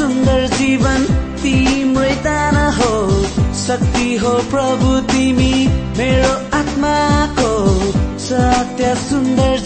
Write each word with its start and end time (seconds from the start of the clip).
सुन्दर 0.00 0.46
जीवन 0.48 1.02
तिम्रै 1.40 2.12
दान 2.26 2.56
हो। 2.76 2.92
शक्ति 3.60 4.16
हो 4.16 4.30
प्रभु 4.50 4.92
तिमी 5.10 5.52
मेरो 5.98 6.30
आत्माको 6.58 7.50
सत्य 8.26 8.94
सुन्दर 9.02 9.58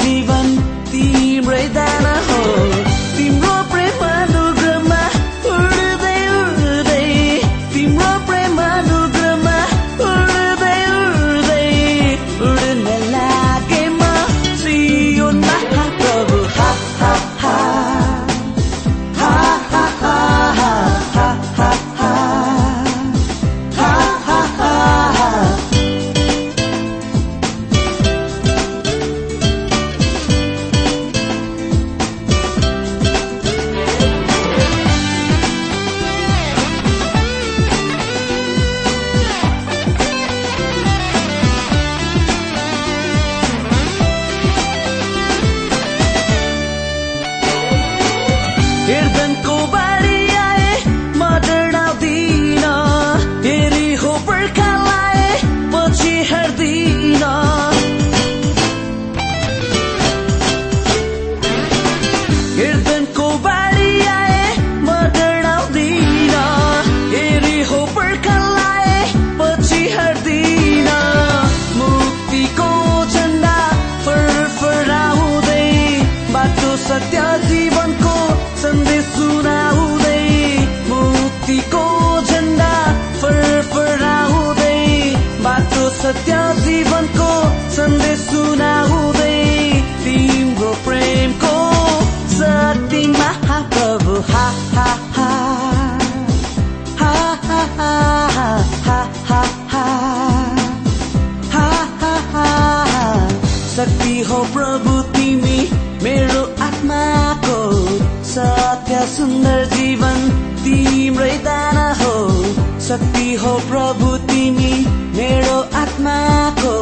शक्ति 112.95 113.35
हो 113.35 113.53
प्रभु 113.69 114.09
तिमी 114.27 114.75
मेरो 115.15 115.57
आत्माको 115.79 116.75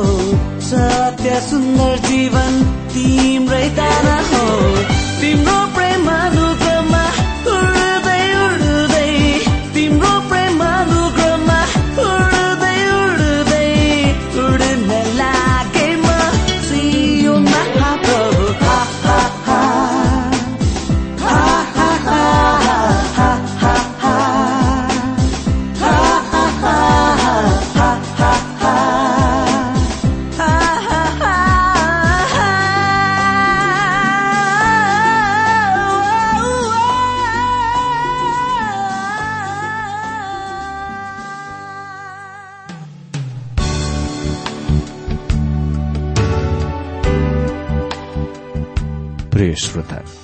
सत्य 0.60 1.38
सुन्दर 1.40 1.96
जीवन 2.06 2.58
तिम्रै 2.92 3.68
दान 3.78 4.08
हो। 4.30 4.42
तिम्रो 5.20 5.56
प्रेम 5.76 6.08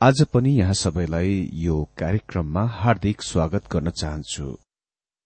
आज 0.00 0.20
पनि 0.32 0.50
यहाँ 0.50 0.72
सबैलाई 0.74 1.50
यो 1.54 1.74
कार्यक्रममा 1.98 2.64
हार्दिक 2.70 3.22
स्वागत 3.22 3.68
गर्न 3.72 3.90
चाहन्छु। 3.90 4.46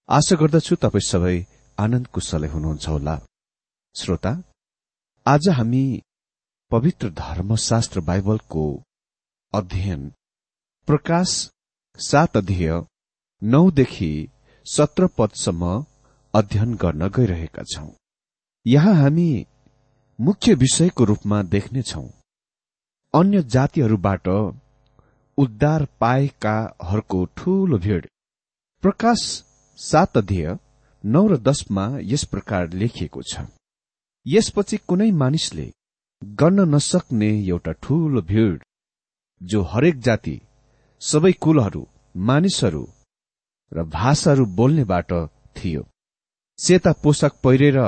आशा 0.09 0.37
गर्दछु 0.37 0.77
तपाईँ 0.77 1.03
सबै 1.03 1.35
आनन्द 1.79 2.07
कुशलै 2.07 2.49
हुनुहुन्छ 2.49 2.89
होला। 2.89 3.15
श्रोता 3.95 4.33
आज 5.27 5.49
हामी 5.57 5.83
पवित्र 6.71 7.11
धर्मशास्त्र 7.19 8.01
बाइबलको 8.01 8.65
अध्ययन 9.55 10.09
प्रकाश 10.89 11.35
सात 11.99 12.37
अध्यय 12.37 12.71
नौदेखि 13.43 14.13
सत्र 14.67 15.07
पदसम्म 15.19 15.73
अध्ययन 16.35 16.75
गर्न 16.77 17.09
गइरहेका 17.19 17.63
छौं। 17.75 17.91
यहाँ 18.67 18.95
हामी 18.95 19.31
मुख्य 20.19 20.55
विषयको 20.55 21.05
रूपमा 21.05 21.43
देख्नेछौ। 21.57 22.07
अन्य 23.15 23.43
जातिहरूबाट 23.43 24.29
उद्धार 25.39 25.87
पाएकाहरूको 26.01 27.25
ठूलो 27.37 27.79
भीड़। 27.79 28.05
प्रकाश 28.83 29.23
सात 29.79 30.19
अध्यय 30.19 30.59
नौ 31.05 31.27
र 31.27 31.37
दशमा 31.39 31.87
यस 32.03 32.25
प्रकार 32.25 32.69
लेखिएको 32.73 33.23
छ। 33.23 33.43
यसपछि 34.27 34.77
कुनै 34.89 35.11
मानिसले 35.13 35.67
गर्न 36.23 36.69
नसक्ने 36.75 37.31
एउटा 37.49 37.73
ठूलो 37.83 38.23
भीड़ 38.23 38.63
जो 39.41 39.63
हरेक 39.63 40.01
जाति 40.01 40.39
सबै 41.03 41.33
कुलहरू 41.43 41.87
मानिसहरू 42.17 42.87
र 43.73 43.85
भाषाहरू 43.91 44.47
बोल्नेबाट 44.57 45.13
थियो। 45.57 45.87
सेता 46.59 46.93
पोसाक 47.03 47.41
पहिरेर 47.45 47.79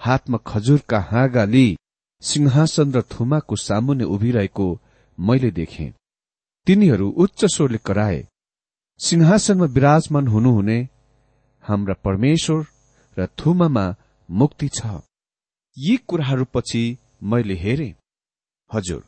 हातमा 0.00 0.38
खजुरका 0.46 1.00
हाँगा 1.10 1.44
लिई 1.44 1.76
सिंहासन 2.22 2.92
र 2.92 3.02
थुमाको 3.02 3.56
सामुन्ने 3.56 4.04
उभिरहेको 4.14 4.66
मैले 5.18 5.50
देखे। 5.50 5.92
तिनीहरू 6.66 7.08
उच्च 7.22 7.44
स्वरले 7.44 7.78
कराए 7.78 8.20
सिंहासनमा 9.00 9.66
विराजमान 9.66 10.26
हुनुहुने 10.28 10.78
हाम्रा 11.64 11.94
परमेश्वर 12.04 12.66
र 13.16 13.26
थुमामा 13.38 13.86
मुक्ति 14.28 14.68
छ। 14.68 15.00
यी 15.76 15.96
कुराहरूपछि 16.08 16.82
मैले 17.22 17.54
हेरे। 17.54 17.94
हजुर 18.70 19.02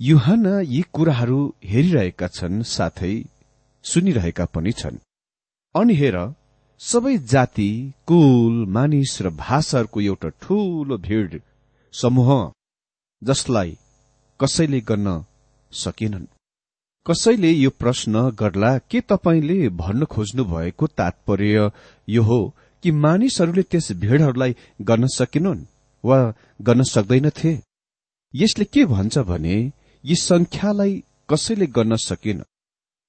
युहान 0.00 0.46
यी 0.64 0.82
कुराहरू 0.92 1.40
हेरिरहेका 1.64 2.28
छन् 2.28 2.62
साथै 2.66 3.14
सुनिरहेका 3.84 4.44
पनि 4.44 4.72
छन्। 4.72 5.02
अनि 5.74 5.94
हेर 5.94 6.16
सबै 6.80 7.16
जाति 7.32 7.70
कुल 8.06 8.54
मानिस 8.66 9.20
र 9.22 9.30
भाषाहरूको 9.36 10.00
एउटा 10.00 10.28
ठूलो 10.42 10.98
भीड़ 10.98 11.40
समूह 11.94 12.30
जसलाई 13.22 13.76
कसैले 14.40 14.80
गर्न 14.80 15.24
सकेनन्। 15.72 16.26
कसैले 17.06 17.50
यो 17.50 17.70
प्रश्न 17.70 18.30
गर्ला 18.30 18.76
के 18.90 19.00
तपाईँले 19.00 19.68
भन्न 19.68 20.04
खोज्नु 20.04 20.44
भएको 20.44 20.86
तात्पर्य 20.86 21.70
यो 22.08 22.22
हो 22.22 22.40
कि 22.84 22.90
मानिसहरूले 22.90 23.62
त्यस 23.62 23.92
भीड़हरूलाई 23.92 24.56
गर्न 24.82 25.06
सकेनन् 25.06 25.64
वा 26.04 26.18
गर्न 26.62 26.82
सक्दैनथे? 26.82 27.52
यसले 28.34 28.64
के 28.64 28.84
भन्छ 28.84 29.18
भने 29.18 29.56
यी 30.04 30.14
संख्यालाई 30.14 31.02
कसैले 31.30 31.66
गर्न 31.66 31.96
सकेन 31.96 32.42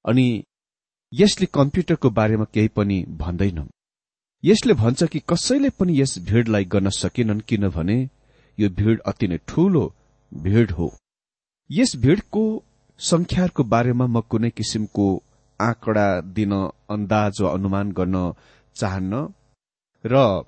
अनि 0.06 0.28
यसले 1.14 1.46
कम्प्युटरको 1.54 2.10
बारेमा 2.10 2.46
केही 2.54 2.68
पनि 2.68 3.04
भन्दैन 3.18 3.68
यसले 4.44 4.74
भन्छ 4.74 5.04
कि 5.04 5.20
कसैले 5.30 5.70
पनि 5.70 6.02
यस 6.02 6.18
भीड़लाई 6.20 6.66
गर्न 6.66 6.90
सकेनन् 6.90 7.42
किनभने 7.42 7.98
यो 8.58 8.70
भीड़ 8.70 9.00
अति 9.06 9.28
नै 9.28 9.38
ठूलो 9.48 9.84
भीड़ 10.32 10.72
हो। 10.72 10.88
यस 11.70 11.96
भीड़को 11.96 12.64
संख्याहरूको 13.00 13.64
बारेमा 13.64 14.06
म 14.06 14.22
कुनै 14.22 14.50
किसिमको 14.50 15.06
आँकडा 15.60 16.22
दिन 16.22 16.54
अन्दाज 16.90 17.42
वा 17.42 17.52
अनुमान 17.52 17.92
गर्न 17.92 18.34
चाहन्न 18.76 19.14
र 20.06 20.44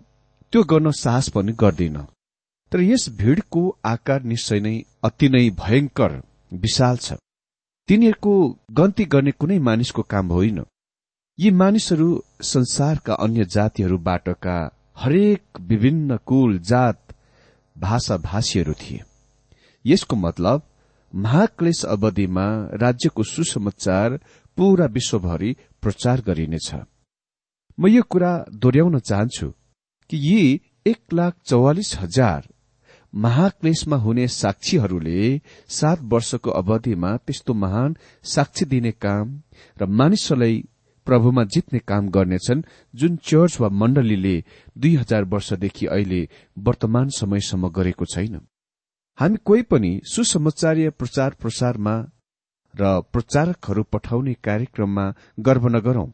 त्यो 0.53 0.63
गर्न 0.63 0.91
साहस 0.91 1.29
पनि 1.29 1.51
गर्दिन। 1.51 1.97
तर 2.71 2.81
यस 2.81 3.09
भीड़को 3.09 3.61
आकार 3.85 4.23
निश्चय 4.23 4.59
नै 4.59 4.75
अति 5.03 5.29
नै 5.29 5.49
भयंकर 5.49 6.21
विशाल 6.53 6.97
छ। 6.97 7.13
तिनीहरूको 7.89 8.33
गन्ती 8.71 9.05
गर्ने 9.05 9.31
कुनै 9.31 9.59
मानिसको 9.59 10.01
काम 10.03 10.27
होइन। 10.31 10.63
यी 11.39 11.51
मानिसहरू 11.51 12.09
संसारका 12.41 13.13
अन्य 13.13 13.45
जातिहरूबाटका 13.45 14.57
हरेक 14.97 15.41
विभिन्न 15.59 16.17
कुल 16.17 16.59
जात 16.59 16.99
भाषा 17.77 18.17
भाषीहरू 18.17 18.73
थिए। 18.73 19.03
यसको 19.85 20.15
मतलब 20.15 20.61
महाक्लेश 21.13 21.83
अवधिमा 21.85 22.45
राज्यको 22.81 23.23
सुसमाचार 23.23 24.19
पूरा 24.57 24.85
विश्वभरि 24.85 25.55
प्रचार 25.81 26.21
गरिनेछ। 26.27 26.73
म 27.77 27.87
यो 27.87 28.01
कुरा 28.09 28.31
दोहोऱ्याउन 28.51 28.99
चाहन्छु 28.99 29.49
कि 30.09 30.17
यी 30.23 30.61
एक 30.85 31.13
लाख 31.13 31.33
चौवालिस 31.45 31.95
हजार 31.99 32.47
महाक्लेशमा 33.13 33.97
हुने 33.97 34.27
साक्षीहरूले 34.27 35.41
सात 35.69 35.99
वर्षको 36.03 36.51
अवधिमा 36.51 37.15
त्यस्तो 37.17 37.53
महान 37.53 37.95
साक्षी 38.23 38.65
दिने 38.65 38.91
काम 38.91 39.41
र 39.81 39.85
मानिसहरूलाई 39.99 40.63
प्रभुमा 41.07 41.43
जित्ने 41.43 41.79
काम 41.79 42.09
गर्नेछन् 42.09 42.61
जुन 42.93 43.15
चर्च 43.23 43.59
वा 43.61 43.69
मण्डलीले 43.71 44.35
दुई 44.77 44.95
हजार 44.95 45.23
वर्षदेखि 45.25 45.85
अहिले 45.85 46.21
वर्तमान 46.57 47.09
समयसम्म 47.09 47.69
गरेको 47.69 48.05
छैन। 48.05 48.39
हामी 49.19 49.37
कोही 49.45 49.61
पनि 49.61 49.99
सुसमाचारीय 50.05 50.89
प्रचार 50.89 51.33
प्रसारमा 51.41 51.95
र 52.73 52.99
प्रचारकहरू 53.13 53.83
पठाउने 53.83 54.33
कार्यक्रममा 54.43 55.05
गर्व 55.39 55.67
नगरौं। 55.67 56.07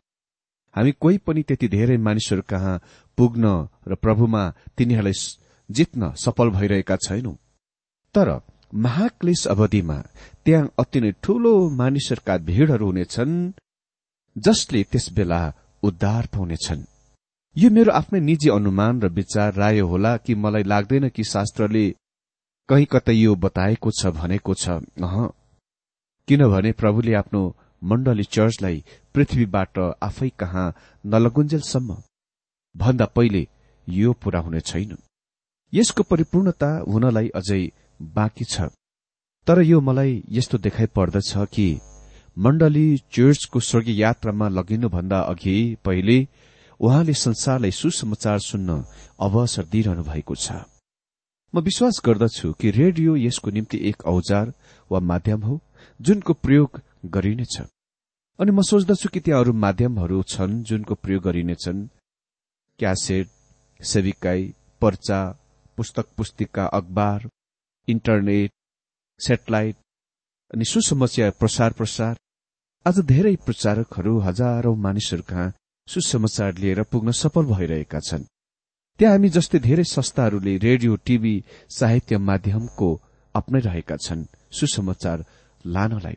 हामी 0.76 0.92
कोही 1.00 1.18
पनि 1.18 1.42
त्यति 1.44 1.68
धेरै 1.68 1.98
मानिसहरू 1.98 2.42
कहाँ 2.50 2.82
पुग्न 3.18 3.46
र 3.88 3.96
प्रभुमा 3.96 4.44
तिनीहरूलाई 4.78 5.14
जित्न 5.70 6.12
सफल 6.16 6.50
भइरहेका 6.50 6.96
छैनौं। 6.96 7.34
तर 8.16 8.30
महाक्लेश 8.86 9.46
अवधिमा 9.48 9.98
त्यहाँ 10.46 10.72
अति 10.80 11.00
नै 11.02 11.12
ठूलो 11.24 11.54
मानिसहरूका 11.70 12.38
भीड़हरू 12.50 12.86
हुनेछन् 12.86 13.36
जसले 14.36 14.84
त्यस 14.84 15.12
बेला 15.14 15.42
उद्धार 15.84 16.28
पाउनेछन्। 16.34 16.84
यो 17.56 17.70
मेरो 17.70 17.92
आफ्नै 17.92 18.20
निजी 18.20 18.50
अनुमान 18.50 19.02
र 19.02 19.08
विचार 19.14 19.54
राय 19.54 19.80
होला 19.92 20.16
कि 20.18 20.36
मलाई 20.36 20.64
लाग्दैन 20.64 21.10
कि 21.10 21.24
शास्त्रले 21.24 21.86
कहीँ 22.70 22.86
कतै 22.86 23.14
यो 23.14 23.36
बताएको 23.36 23.92
छ 23.92 24.08
भनेको 24.14 24.54
छ। 24.54 24.70
अह। 25.02 25.16
किनभने 26.28 26.72
प्रभुले 26.72 27.14
आफ्नो 27.14 27.42
मण्डली 27.84 28.24
चर्चलाई 28.24 28.84
पृथ्वीबाट 29.16 29.80
आफै 30.04 30.30
कहाँ 30.40 30.68
नलगुन्जेलसम्म। 31.06 31.98
भन्दा 32.76 33.06
पहिले 33.06 33.48
यो 33.88 34.14
पूरा 34.14 34.40
हुने 34.40 34.62
छैन। 34.62 34.98
यसको 35.74 36.04
परिपूर्णता 36.04 36.70
हुनलाई 36.88 37.30
अझै 37.36 37.62
बाँकी 38.02 38.46
छ। 38.46 38.70
तर 39.48 39.62
यो 39.62 39.82
मलाई 39.82 40.24
यस्तो 40.30 40.58
देखाइ 40.58 40.88
पर्दछ 40.96 41.34
कि 41.54 41.68
मण्डली 42.38 42.88
चर्चको 42.98 43.60
स्वर्गीय 43.60 44.02
यात्रामा 44.02 44.48
लगिनुभन्दा 44.50 45.20
अघि 45.20 45.58
पहिले 45.86 46.28
उहाँले 46.80 47.14
संसारलाई 47.14 47.72
सुसमाचार 47.72 48.40
सुन्न 48.40 48.84
अवसर 49.20 49.64
दिइरहनु 49.66 50.04
भएको 50.04 50.36
छ। 50.36 50.52
म 51.54 51.60
विश्वास 51.60 52.00
गर्दछु 52.06 52.52
कि 52.54 52.72
रेडियो 52.72 53.16
यसको 53.16 53.52
निम्ति 53.52 53.78
एक 53.90 54.06
औजार 54.08 54.54
वा 54.92 55.00
माध्यम 55.00 55.42
हो 55.42 55.60
जुनको 56.00 56.34
प्रयोग 56.34 56.82
गरिनेछ। 57.06 57.58
अनि 58.40 58.52
म 58.52 58.62
सोच्दछु 58.62 59.10
कि 59.10 59.20
त्यहाँ 59.20 59.42
अरू 59.42 59.54
माध्यमहरू 59.54 60.22
छन् 60.24 60.64
जुनको 60.64 60.96
प्रयोग 60.96 61.24
गरिनेछन्। 61.24 61.88
क्यासेट 62.80 63.28
सेविकाई 63.80 64.54
पर्चा 64.82 65.20
पुस्तक 65.78 66.06
पुस्तिका 66.18 66.66
अखबार 66.80 67.30
इन्टरनेट 67.88 68.52
सेटेलाइट 69.20 69.76
अनि 70.54 70.66
सुसमाचार 70.66 71.32
प्रसार 71.40 71.74
प्रसार। 71.74 72.16
आज 72.86 73.00
धेरै 73.06 73.36
प्रचारकहरू 73.46 74.20
हजारौं 74.20 74.76
मानिसहरू 74.76 75.24
कहाँ 75.30 75.54
सुसमाचार 75.88 76.58
लिएर 76.58 76.84
पुग्न 76.84 77.12
सफल 77.12 77.46
भइरहेका 77.46 78.00
छन्। 78.00 78.26
त्यहाँ 79.00 79.16
हामी 79.16 79.30
जस्तै 79.30 79.60
धेरै 79.60 79.84
संस्थाहरूले 79.84 80.54
रेडियो 80.58 80.96
टीभी 81.08 81.34
साहित्य 81.72 82.18
माध्यमको 82.20 82.90
अप्नाइरहेका 83.36 83.96
छन्। 83.96 84.26
सुसमाचार 84.52 85.24
लानलाई। 85.66 86.16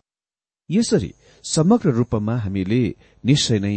यसरी 0.70 1.12
समग्र 1.44 1.90
रूपमा 1.90 2.34
हामीले 2.36 2.82
निश्चय 3.24 3.58
नै 3.58 3.76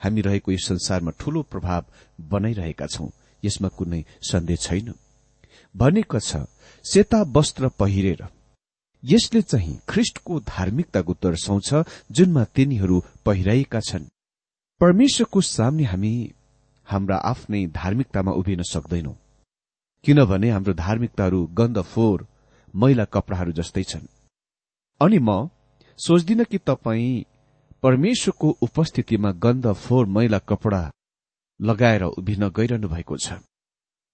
हामी 0.00 0.20
रहेको 0.20 0.52
यस 0.52 0.64
संसारमा 0.68 1.10
ठूलो 1.20 1.42
प्रभाव 1.42 1.84
बनाइरहेका 2.32 2.86
छौं 2.86 3.08
यसमा 3.44 3.68
कुनै 3.68 4.02
सन्देह 4.30 4.56
छैन। 4.56 4.88
भनेको 5.74 6.18
छ 6.18 6.48
सेता 6.84 7.20
वस्त्र 7.36 7.68
पहिरेर। 7.68 8.22
यसले 9.04 9.42
चाहिँ 9.42 9.80
ख्रिष्टको 9.88 10.40
धार्मिकताको 10.40 11.12
दर्शाउँछ 11.22 11.70
जुनमा 12.10 12.44
तिनीहरू 12.56 12.96
पहिराएका 13.24 13.80
छन्। 13.80 14.12
परमेश्वरको 14.80 15.40
सामने 15.40 15.84
हामी 15.84 16.12
हाम्रा 16.86 17.16
आफ्नै 17.24 17.66
धार्मिकतामा 17.74 18.32
उभिन 18.32 18.62
सक्दैनौ। 18.62 19.14
किनभने 20.04 20.50
हाम्रो 20.50 20.74
धार्मिकताहरू 20.74 21.40
गन्ध 21.58 21.78
फोहोर 21.82 22.26
मैला 22.74 23.04
कपडाहरू 23.04 23.52
जस्तै 23.52 23.82
छन्। 23.82 24.06
अनि 25.00 25.18
म 25.18 25.48
सोच्दिन 25.98 26.44
कि 26.44 26.58
तपाईँ 26.58 27.24
परमेश्वरको 27.82 28.48
उपस्थितिमा 28.62 29.30
गन्ध 29.44 29.72
फोहोर 29.74 30.06
मैला 30.06 30.38
कपडा 30.38 30.82
लगाएर 31.60 32.02
उभिन 32.02 32.48
गइरहनु 32.48 32.88
भएको 32.88 33.16
छ। 33.16 33.32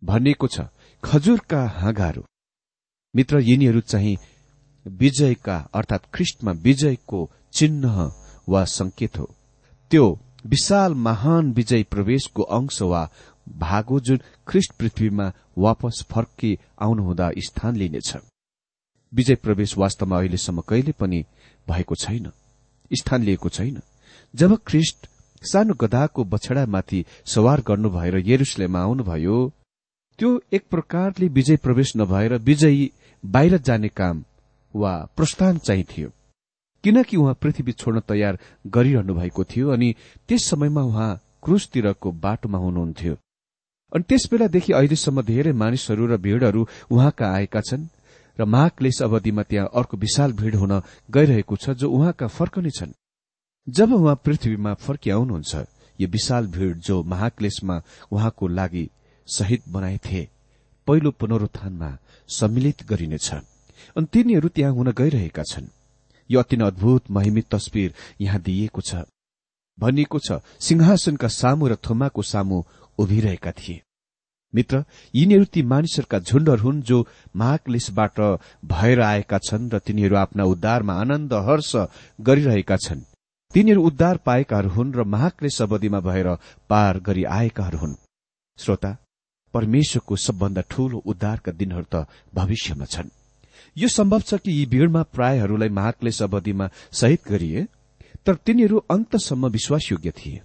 भनिएको 0.02 0.46
छ 0.46 0.60
खजुरका 1.02 1.60
हाँगाहरू 1.80 2.22
मित्र 3.14 3.40
यिनीहरू 3.40 3.80
चाहिँ 3.82 4.16
विजयका 4.86 5.56
अर्थात 5.74 6.02
ख्रिष्टमा 6.14 6.52
विजयको 6.64 7.20
चिन्ह 7.52 7.96
वा 8.48 8.64
संकेत 8.64 9.18
हो। 9.18 9.26
त्यो 9.90 10.04
विशाल 10.48 10.94
महान 10.94 11.52
विजय 11.52 11.82
प्रवेशको 11.90 12.42
अंश 12.42 12.80
वा 12.82 13.08
भाग 13.58 13.84
हो 13.84 14.00
जुन 14.00 14.20
ख्रिष्ट 14.48 14.72
पृथ्वीमा 14.72 15.32
वापस 15.58 16.04
फर्के 16.10 16.56
आउनुहुँदा 16.82 17.30
स्थान 17.38 17.76
लिनेछ। 17.76 18.16
विजय 19.12 19.34
प्रवेश 19.34 19.76
वास्तवमा 19.78 20.18
अहिलेसम्म 20.18 20.60
कहिले 20.60 20.92
पनि 20.92 21.24
भएको 21.66 21.94
छैन 21.94 22.30
स्थान 22.90 23.22
लिएको 23.22 23.48
छैन। 23.48 23.80
जब 24.34 24.56
ख्रिष्ट 24.66 25.06
सानो 25.42 25.74
गधाको 25.74 26.24
बछडामाथि 26.24 27.04
सवार 27.26 27.60
गर्नु 27.60 27.90
भएर 27.90 28.14
आउनुभयो 28.76 29.38
त्यो 30.18 30.30
एक 30.52 30.64
प्रकारले 30.70 31.28
विजय 31.28 31.56
प्रवेश 31.56 31.92
नभएर 31.96 32.34
विजयी 32.42 32.90
बाहिर 33.24 33.56
जाने 33.58 33.88
काम 33.88 34.24
वा 34.74 34.94
प्रस्थान 35.16 35.58
चाहिँ 35.58 35.84
थियो। 35.84 36.10
किनकि 36.88 37.16
उहाँ 37.16 37.34
पृथ्वी 37.36 37.72
छोड्न 37.72 38.00
तयार 38.08 38.38
गरिरहनु 38.66 39.14
भएको 39.14 39.44
थियो 39.44 39.70
अनि 39.76 39.94
त्यस 40.28 40.44
समयमा 40.50 40.82
उहाँ 40.82 41.20
क्रुसतिरको 41.44 42.12
बाटोमा 42.24 42.58
हुनुहुन्थ्यो। 42.58 43.14
अनि 43.92 44.04
त्यस 44.08 44.28
बेलादेखि 44.30 44.72
अहिलेसम्म 44.72 45.22
धेरै 45.22 45.52
मानिसहरू 45.52 46.06
र 46.06 46.16
भीड़हरू 46.16 46.66
उहाँका 46.90 47.26
आएका 47.28 47.60
छन् 47.60 47.86
र 48.38 48.44
महाक्लेश 48.44 49.02
अवधिमा 49.02 49.42
त्यहाँ 49.42 49.68
अर्को 49.74 49.96
विशाल 49.96 50.32
भीड़ 50.32 50.56
हुन 50.56 50.72
गइरहेको 51.10 51.56
छ 51.56 51.76
जो 51.76 51.90
उहाँका 51.90 52.26
फर्कने 52.26 52.70
छन्। 52.70 52.96
जब 53.66 53.92
उहाँ 53.92 54.20
पृथ्वीमा 54.24 54.74
फर्किआउनुहुन्छ 54.74 55.54
यो 55.98 56.08
विशाल 56.08 56.46
भीड़ 56.56 56.76
जो 56.88 57.02
महाक्लेशमा 57.04 57.82
उहाँको 58.12 58.48
लागि 58.48 58.88
शहीद 59.28 59.62
बनाएथे 59.68 60.28
पहिलो 60.86 61.10
पुनरुत्थानमा 61.20 61.96
सम्मिलित 62.28 62.86
गरिनेछ। 62.90 63.28
अनि 63.96 64.06
तिनीहरू 64.12 64.48
त्यहाँ 64.48 64.72
हुन 64.72 64.92
गइरहेका 64.92 65.42
छन्। 65.42 65.68
यो 66.30 66.40
अति 66.40 66.56
नै 66.56 66.66
अद्भुत 66.66 67.10
महिमित 67.10 67.46
तस्विर 67.50 67.94
यहाँ 68.20 68.40
दिइएको 68.40 68.80
छ। 68.80 69.04
भनिएको 69.78 70.18
छ 70.18 70.40
सिंहासनका 70.60 71.28
सामु 71.30 71.66
र 71.68 71.76
थुमाको 71.78 72.22
सामु 72.22 72.62
उभिरहेका 72.98 73.52
थिए। 73.52 73.82
मित्र 74.54 74.84
यिनीहरू 75.14 75.44
ती 75.44 75.62
मानिसहरूका 75.62 76.18
झुण्डहरू 76.18 76.62
हुन् 76.62 76.82
जो 76.82 76.98
महाक्लेशबाट 77.36 78.20
भएर 78.64 79.00
आएका 79.00 79.38
छन् 79.38 79.70
र 79.70 79.78
तिनीहरू 79.78 80.16
आफ्ना 80.16 80.44
उद्धारमा 80.44 80.94
आनन्द 80.94 81.32
हर्ष 81.48 81.72
गरिरहेका 82.20 82.76
छन्। 82.76 83.04
तिनीहरू 83.54 83.82
उद्धार 83.82 84.16
पाएकाहरू 84.26 84.70
हुन् 84.70 84.94
र 84.94 85.04
महाक्लेश 85.04 85.60
अवधिमा 85.62 86.00
भएर 86.00 86.28
पार 86.68 86.98
गरी 87.00 87.24
आएकाहरू 87.24 87.78
हुन्। 87.78 87.94
श्रोता 88.58 88.96
परमेश्वरको 89.54 90.16
सबभन्दा 90.16 90.62
ठूलो 90.70 90.98
उद्धारका 91.06 91.52
दिनहरू 91.52 91.86
त 91.92 92.06
भविष्यमा 92.34 92.84
छन्। 92.84 93.08
यो 93.78 93.88
सम्भव 93.88 94.20
छ 94.20 94.34
कि 94.34 94.50
यी 94.50 94.64
भीड़मा 94.66 95.02
प्रायहरूलाई 95.14 95.68
महाक्लेश 95.78 96.22
अवधिमा 96.22 96.68
शहीद 96.92 97.18
गरिए 97.28 97.66
तर 98.26 98.34
तिनीहरू 98.46 98.78
अन्तसम्म 98.90 99.46
विश्वासयोग्य 99.48 100.10
थिए। 100.10 100.40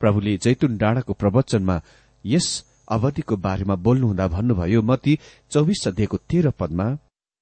प्रभुले 0.00 0.36
जैतुन 0.44 0.76
डाँडाको 0.76 1.12
प्रवचनमा 1.12 1.80
यस 2.24 2.48
अवधिको 2.96 3.36
बारेमा 3.36 3.74
बोल्नुहुँदा 3.84 4.26
भन्नुभयो 4.28 4.82
मती 4.82 5.18
चौबिस 5.50 5.86
अध्ययको 5.88 6.16
तेह्र 6.30 6.50
पदमा 6.60 6.86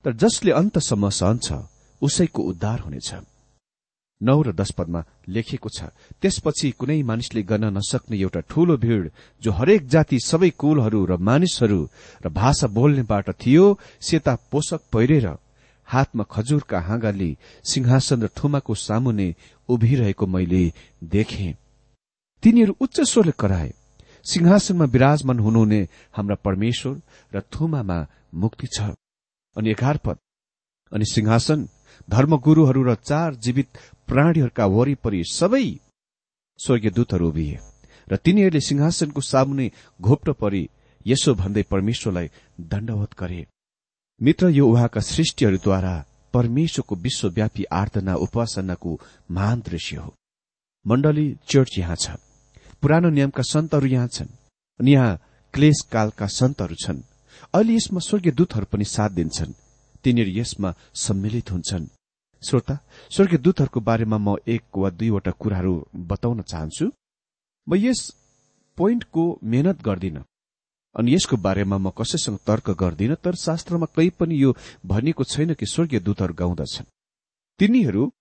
तर 0.04 0.12
जसले 0.23 0.50
अन्तसम्म 0.52 1.09
सहन्छ 1.11 1.52
उसैको 2.02 2.42
उद्धार 2.42 2.78
हुनेछ। 2.81 3.14
नौ 4.23 4.38
र 4.43 4.52
दश 4.52 4.71
पदमा 4.73 5.00
लेखिएको 5.29 5.69
छ। 5.69 5.91
त्यसपछि 6.23 6.71
कुनै 6.79 7.02
मानिसले 7.02 7.43
गर्न 7.43 7.64
नसक्ने 7.76 8.17
एउटा 8.17 8.41
ठूलो 8.50 8.76
भीड़ 8.76 9.09
जो 9.43 9.50
हरेक 9.52 9.83
जाति 9.88 10.19
सबै 10.21 10.50
कुलहरू 10.55 11.00
र 11.05 11.17
मानिसहरू 11.19 11.81
र 12.25 12.29
भाषा 12.31 12.67
बोल्नेबाट 12.76 13.26
थियो 13.43 13.67
सेता 14.00 14.35
पोषक 14.50 14.81
पहिरेर 14.93 15.26
हातमा 15.88 16.25
खजुरका 16.25 16.79
हाँगाले 16.81 17.31
सिंहासन 17.64 18.23
र 18.23 18.29
थुमाको 18.33 18.75
सामुने 18.76 19.29
उभिरहेको 19.69 20.26
मैले 20.26 20.64
देखे। 21.05 21.49
तिनीहरू 22.43 22.73
उच्च 22.81 23.00
स्वरले 23.02 23.33
कराए 23.38 23.71
सिंहासनमा 24.26 24.85
विराजमान 24.85 25.38
हुनुहुने 25.38 25.81
हाम्रा 26.14 26.37
परमेश्वर 26.47 26.95
र 27.33 27.41
थुमामा 27.52 27.99
मुक्ति 28.35 28.67
छ। 28.67 28.95
अनि 29.57 29.71
एघार 29.71 29.97
पद 30.05 30.17
अनि 30.93 31.05
सिंहासन 31.05 31.69
धर्मगुरूहरू 32.09 32.83
र 32.83 32.95
चार 32.95 33.35
जीवित 33.35 33.69
प्राणीहरूका 34.09 34.64
वरिपरि 34.66 35.23
सबै 35.32 35.66
स्वर्गीय 36.59 36.90
दूतहरू 36.90 37.28
उभिए 37.28 37.59
र 38.09 38.16
तिनीहरूले 38.16 38.61
सिंहासनको 38.61 39.21
सामुने 39.21 39.66
घोप्टो 40.00 40.32
परि 40.32 40.62
यसो 41.06 41.35
भन्दै 41.35 41.62
परमेश्वरलाई 41.62 42.28
दण्डवत 42.61 43.12
गरे। 43.21 43.47
मित्र 44.21 44.49
यो 44.49 44.64
उहाँका 44.68 45.00
सृष्टिहरूद्वारा 45.00 45.94
परमेश्वरको 46.35 46.94
विश्वव्यापी 46.97 47.64
आर्दना 47.73 48.14
उपासनाको 48.16 48.90
महान 49.30 49.61
दृश्य 49.61 49.97
हो। 49.97 50.14
मण्डली 50.87 51.26
चर्च 51.49 51.78
यहाँ 51.78 51.97
छ। 51.97 52.11
पुरानो 52.82 53.09
नियमका 53.11 53.42
सन्तहरू 53.42 53.87
यहाँ 53.87 54.09
छन् 54.09 54.37
अनि 54.80 54.92
यहाँ 54.92 55.21
क्लेश 55.54 55.80
कालका 55.92 56.26
सन्तहरू 56.26 56.75
छन्। 56.75 57.02
अहिले 57.54 57.75
यसमा 57.75 58.00
स्वर्गीय 58.00 58.32
दूतहरू 58.32 58.66
पनि 58.73 58.85
साथ 58.85 59.11
दिन्छन्। 59.11 59.52
तिनीहरू 60.04 60.30
यसमा 60.30 60.75
सम्मिलित 60.94 61.50
हुन्छन्। 61.52 61.87
श्रोता 62.44 62.75
स्वर्गीय 63.11 63.38
दूतहरूको 63.38 63.80
बारेमा 63.80 64.18
म 64.18 64.37
एक 64.46 64.64
वा 64.76 64.90
दुईवटा 64.90 65.30
कुराहरू 65.40 65.75
बताउन 66.11 66.42
चाहन्छु। 66.42 66.87
म 67.66 67.75
यस 67.76 68.00
पोइन्टको 68.78 69.25
मेहनत 69.44 69.82
गर्दिन। 69.82 70.18
अनि 70.94 71.14
यसको 71.14 71.37
बारेमा 71.37 71.76
म 71.78 71.90
कसैसँग 71.90 72.38
तर्क 72.46 72.70
गर्दिन 72.82 73.14
तर 73.25 73.34
शास्त्रमा 73.34 73.87
कहीँ 73.96 74.11
पनि 74.20 74.42
यो 74.42 74.54
भनिएको 74.87 75.25
छैन 75.25 75.54
कि 75.54 75.66
स्वर्गीय 75.66 76.00
दूतहरू 76.00 76.34
गाउँदछन्। 76.34 76.90
तिनीहरू 77.61 78.12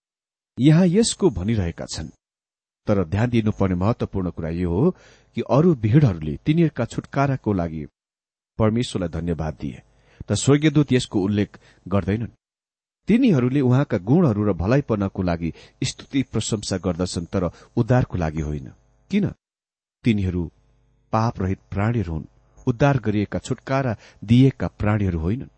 यहाँ 0.57 0.85
यसको 0.87 1.29
भनिरहेका 1.29 1.85
छन्। 1.85 2.09
तर 2.87 3.03
ध्यान 3.05 3.29
दिनुपर्ने 3.29 3.75
महत्वपूर्ण 3.75 4.29
कुरा 4.31 4.49
यो 4.49 4.69
हो 4.69 4.91
कि 5.37 5.41
अरू 5.49 5.73
भीड़हरूले 5.75 6.37
तिनीहरूका 6.45 6.85
छुटकाराको 6.85 7.53
लागि 7.53 7.85
परमेश्वरलाई 8.59 9.09
धन्यवाद 9.09 9.53
दिए। 9.61 9.81
त 10.27 10.33
स्वर्गीयदूत 10.33 10.93
यसको 10.93 11.17
उल्लेख 11.19 11.59
गर्दैनन्। 11.87 12.31
तिनीहरूले 13.11 13.61
उहाँका 13.61 13.97
गुणहरू 13.99 14.41
र 14.43 14.53
भलाइपनको 14.53 15.21
लागि 15.21 15.53
स्तुति 15.83 16.21
प्रशंसा 16.23 16.77
गर्दछन् 16.77 17.25
तर 17.25 17.43
उद्धारको 17.75 18.17
लागि 18.17 18.41
होइन। 18.41 18.67
किन? 19.11 19.25
तिनीहरू 20.03 20.43
पापरहित 21.13 21.59
प्राणीहरू 21.71 22.13
हुन्। 22.13 22.29
उद्धार 22.67 22.97
गरिएका 22.99 23.39
छुटकारा 23.39 23.95
दिएका 24.23 24.67
प्राणीहरू 24.79 25.19
होइनन्। 25.19 25.51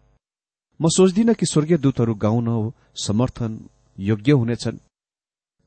म 0.81 0.89
सोच्दिन 0.89 1.33
कि 1.33 1.45
स्वर्गीय 1.45 1.77
दूतहरू 1.77 2.13
गाउन 2.15 2.73
समर्थन 2.95 3.69
योग्य 3.99 4.31
हुनेछन् 4.31 4.83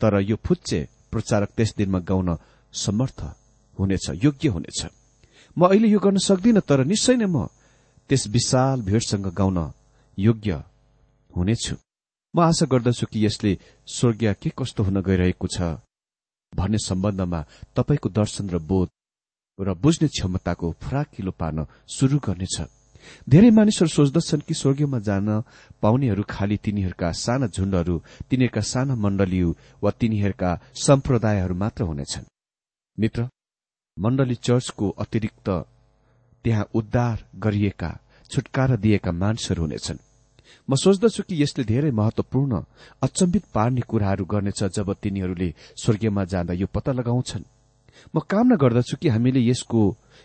तर 0.00 0.20
यो 0.20 0.36
फुच्चे 0.36 0.88
प्रचारक 1.12 1.50
त्यस 1.56 1.74
दिनमा 1.76 1.98
गाउन 1.98 2.36
समर्थ 2.72 3.20
हुनेछ 3.78 4.10
योग्य 4.24 4.48
हुनेछ। 4.48 4.86
म 5.56 5.66
अहिले 5.66 5.88
यो 5.88 5.98
गर्न 5.98 6.18
सक्दिन 6.18 6.60
तर 6.60 6.84
निश्चय 6.84 7.16
नै 7.16 7.26
म 7.26 7.46
त्यस 8.10 8.26
विशाल 8.26 8.82
भेटसँग 8.82 9.26
गाउन 9.26 9.72
योग्य 10.18 10.64
हुनेछु। 11.36 11.74
म 12.34 12.40
आशा 12.42 12.66
गर्दछु 12.66 13.06
कि 13.06 13.24
यसले 13.26 13.52
स्वर्गीय 13.88 14.32
के 14.42 14.50
कस्तो 14.58 14.82
हुन 14.82 15.00
गइरहेको 15.02 15.46
छ 15.46 15.58
भन्ने 16.52 16.78
सम्बन्धमा 16.80 17.40
तपाईँको 17.76 18.08
दर्शन 18.10 18.48
र 18.50 18.58
बोध 18.70 18.88
र 19.58 19.74
बुझ्ने 19.74 20.08
क्षमताको 20.08 20.66
फराकिलो 20.82 21.32
पार्न 21.32 21.66
शुरू 21.88 22.18
गर्नेछ। 22.18 22.56
धेरै 23.28 23.50
मानिसहरू 23.50 23.88
सोच्दछन् 23.88 24.46
कि 24.46 24.54
स्वर्गीयमा 24.54 24.98
जान 24.98 25.28
पाउनेहरू 25.82 26.22
खालि 26.28 26.56
तिनीहरूका 26.64 27.08
साना 27.14 27.46
झुण्डहरू 27.46 27.96
तिनीहरूका 28.28 28.62
साना 28.62 28.94
मण्डलीहरू 28.94 29.50
वा 29.82 29.90
तिनीहरूका 30.00 30.50
सम्प्रदायहरू 30.76 31.54
मात्र 31.54 31.82
हुनेछन्। 31.84 32.24
मित्र 32.98 33.28
मण्डली 33.96 34.34
चर्चको 34.36 34.86
अतिरिक्त 35.02 35.48
त्यहाँ 36.44 36.68
उद्धार 36.74 37.16
गरिएका 37.36 37.90
छुटकारा 38.30 38.76
दिएका 38.76 39.12
मानिसहरू 39.12 39.62
हुनेछन्। 39.62 39.98
म 40.68 40.74
सोच्दछु 40.74 41.22
कि 41.28 41.42
यसले 41.42 41.64
धेरै 41.64 41.90
महत्वपूर्ण 41.90 42.62
अचम्बित 43.02 43.44
पार्ने 43.54 43.80
कुराहरू 43.80 44.24
गर्नेछ 44.24 44.62
जब 44.76 44.92
तिनीहरूले 45.02 45.54
स्वर्गीयमा 45.82 46.24
जाँदा 46.24 46.52
यो 46.54 46.66
पत्ता 46.74 46.92
लगाउँछन्। 46.92 47.44
म 48.14 48.20
कामना 48.30 48.56
गर्दछु 48.56 48.96
कि 49.00 49.08
हामीले 49.08 49.40
यसको 49.40 49.80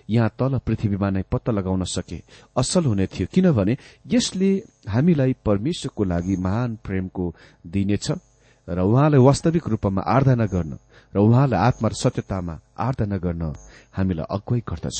यहाँ 0.09 0.29
तल 0.39 0.57
पृथ्वीमा 0.65 1.09
नै 1.09 1.23
पत्ता 1.31 1.51
लगाउन 1.51 1.83
सके। 1.87 2.19
असल 2.57 2.83
हुने 2.85 3.05
थियो 3.07 3.27
किनभने 3.33 3.77
यसले 4.07 4.49
हामीलाई 4.89 5.33
परमेश्वरको 5.45 6.03
लागि 6.03 6.35
महान 6.35 6.75
प्रेमको 6.83 7.25
दिनेछ 7.65 8.07
र 8.67 8.79
उहाँलाई 8.79 9.19
वास्तविक 9.19 9.67
रूपमा 9.67 10.01
आराधना 10.05 10.45
गर्न 10.45 10.77
र 11.13 11.17
उहाँलाई 11.17 11.59
आत्मा 11.59 11.89
सत्यतामा 11.95 12.59
आराधना 12.77 13.17
गर्न 13.17 13.43
हामीलाई 13.97 14.25
अगुवाई 14.29 14.61
गर्दछ। 14.69 14.99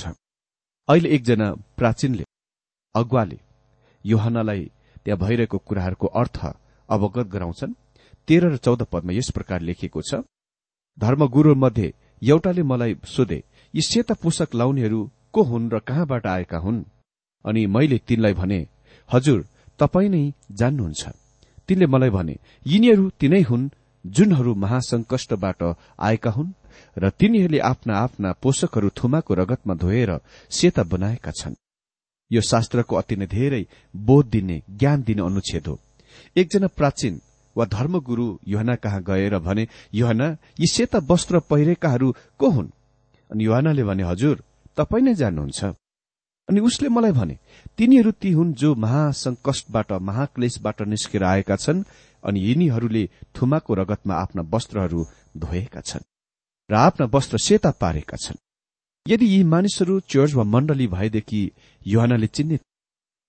अहिले 0.90 1.10
एकजना 1.10 1.48
प्राचीनले 1.78 2.24
अगुवाले 2.96 3.38
योहनालाई 4.06 4.64
त्यहाँ 5.06 5.20
भइरहेको 5.20 5.58
कुराहरूको 5.58 6.08
अर्थ 6.22 6.38
अवगत 6.90 7.28
गराउँछन्। 7.28 7.74
तेह्र 8.28 8.46
र 8.54 8.58
चौध 8.58 8.82
पदमा 8.92 9.14
यस 9.14 9.30
प्रकार 9.32 9.62
लेखिएको 9.62 10.02
छ 10.02 10.22
धर्मगुरू 10.98 11.56
मध्ये 11.56 11.94
एउटाले 12.22 12.64
मलाई 12.64 12.96
सोधे 13.06 13.40
यी 13.74 13.82
सेता 13.82 14.14
पोसाक 14.14 14.56
लाउनेहरू 14.56 15.00
को 15.34 15.42
हुन् 15.44 15.72
र 15.74 15.80
कहाँबाट 15.80 16.28
आएका 16.28 16.58
हुन्? 16.58 16.84
अनि 17.46 17.66
मैले 17.66 17.98
तिनलाई 18.08 18.34
भने 18.34 18.60
हजुर 19.10 19.40
तपाईँ 19.80 20.10
नै 20.10 20.24
जान्नुहुन्छ। 20.52 21.04
तिनले 21.70 21.86
मलाई 21.86 22.10
भने 22.10 22.36
यिनीहरू 22.66 23.10
तिनै 23.20 23.42
हुन् 23.42 23.70
जुनहरू 24.06 24.54
महासंकष्टबाट 24.56 25.62
आएका 26.00 26.32
हुन् 26.32 26.54
र 26.98 27.10
तिनीहरूले 27.10 27.60
आफ्ना 27.72 27.94
आफ्ना 27.98 28.32
पोषकहरू 28.42 28.90
थुमाको 28.98 29.34
रगतमा 29.34 29.74
धोएर 29.74 30.12
सेता 30.52 30.84
बनाएका 30.84 31.32
छन्। 31.32 31.56
यो 32.32 32.42
शास्त्रको 32.42 32.96
अति 32.96 33.16
नै 33.16 33.28
धेरै 33.28 33.66
बोध 33.96 34.30
दिने 34.30 34.62
ज्ञान 34.70 35.04
दिने 35.04 35.22
अनुच्छेद 35.22 35.68
हो। 35.68 35.80
एकजना 36.38 36.68
प्राचीन 36.68 37.22
वा 37.56 37.66
धर्मगुरू 37.66 38.28
युहना 38.48 38.76
कहाँ 38.76 39.02
गएर 39.04 39.38
भने 39.40 39.68
युहना 39.94 40.28
यी 40.60 40.68
सेता 40.68 41.00
वस्त्र 41.10 41.40
पहिरेकाहरू 41.50 42.12
को 42.40 42.50
हुन्? 42.50 42.70
अनि 43.30 43.46
युहनाले 43.46 43.84
भने 43.84 44.04
हजुर 44.04 44.44
तपाईँ 44.78 45.04
नै 45.04 45.14
जान्नुहुन्छ। 45.16 45.64
अनि 46.50 46.60
उसले 46.60 46.90
मलाई 46.90 47.12
भने 47.12 47.38
तिनीहरू 47.78 48.12
ती 48.12 48.32
हुन् 48.32 48.54
जो 48.54 48.76
महासंकष्टबाट 48.76 49.92
महाक्लेशबाट 50.02 50.82
निस्केर 50.88 51.24
आएका 51.24 51.56
छन् 51.56 51.84
अनि 52.24 52.40
यिनीहरूले 52.40 53.04
थुमाको 53.36 53.74
रगतमा 53.74 54.16
आफ्ना 54.16 54.42
वस्त्रहरू 54.54 55.06
धोएका 55.38 55.82
छन् 55.82 56.08
र 56.70 56.74
आफ्ना 56.78 57.06
वस्त्र 57.14 57.38
सेता 57.38 57.72
पारेका 57.72 58.18
छन्। 58.18 58.38
यदि 59.08 59.26
यी 59.26 59.44
मानिसहरू 59.44 60.00
चर्च 60.00 60.34
वा 60.34 60.44
मण्डली 60.44 60.88
भएदेखि 60.88 61.52
युहानाले 61.88 62.28
चिन्ने 62.28 62.60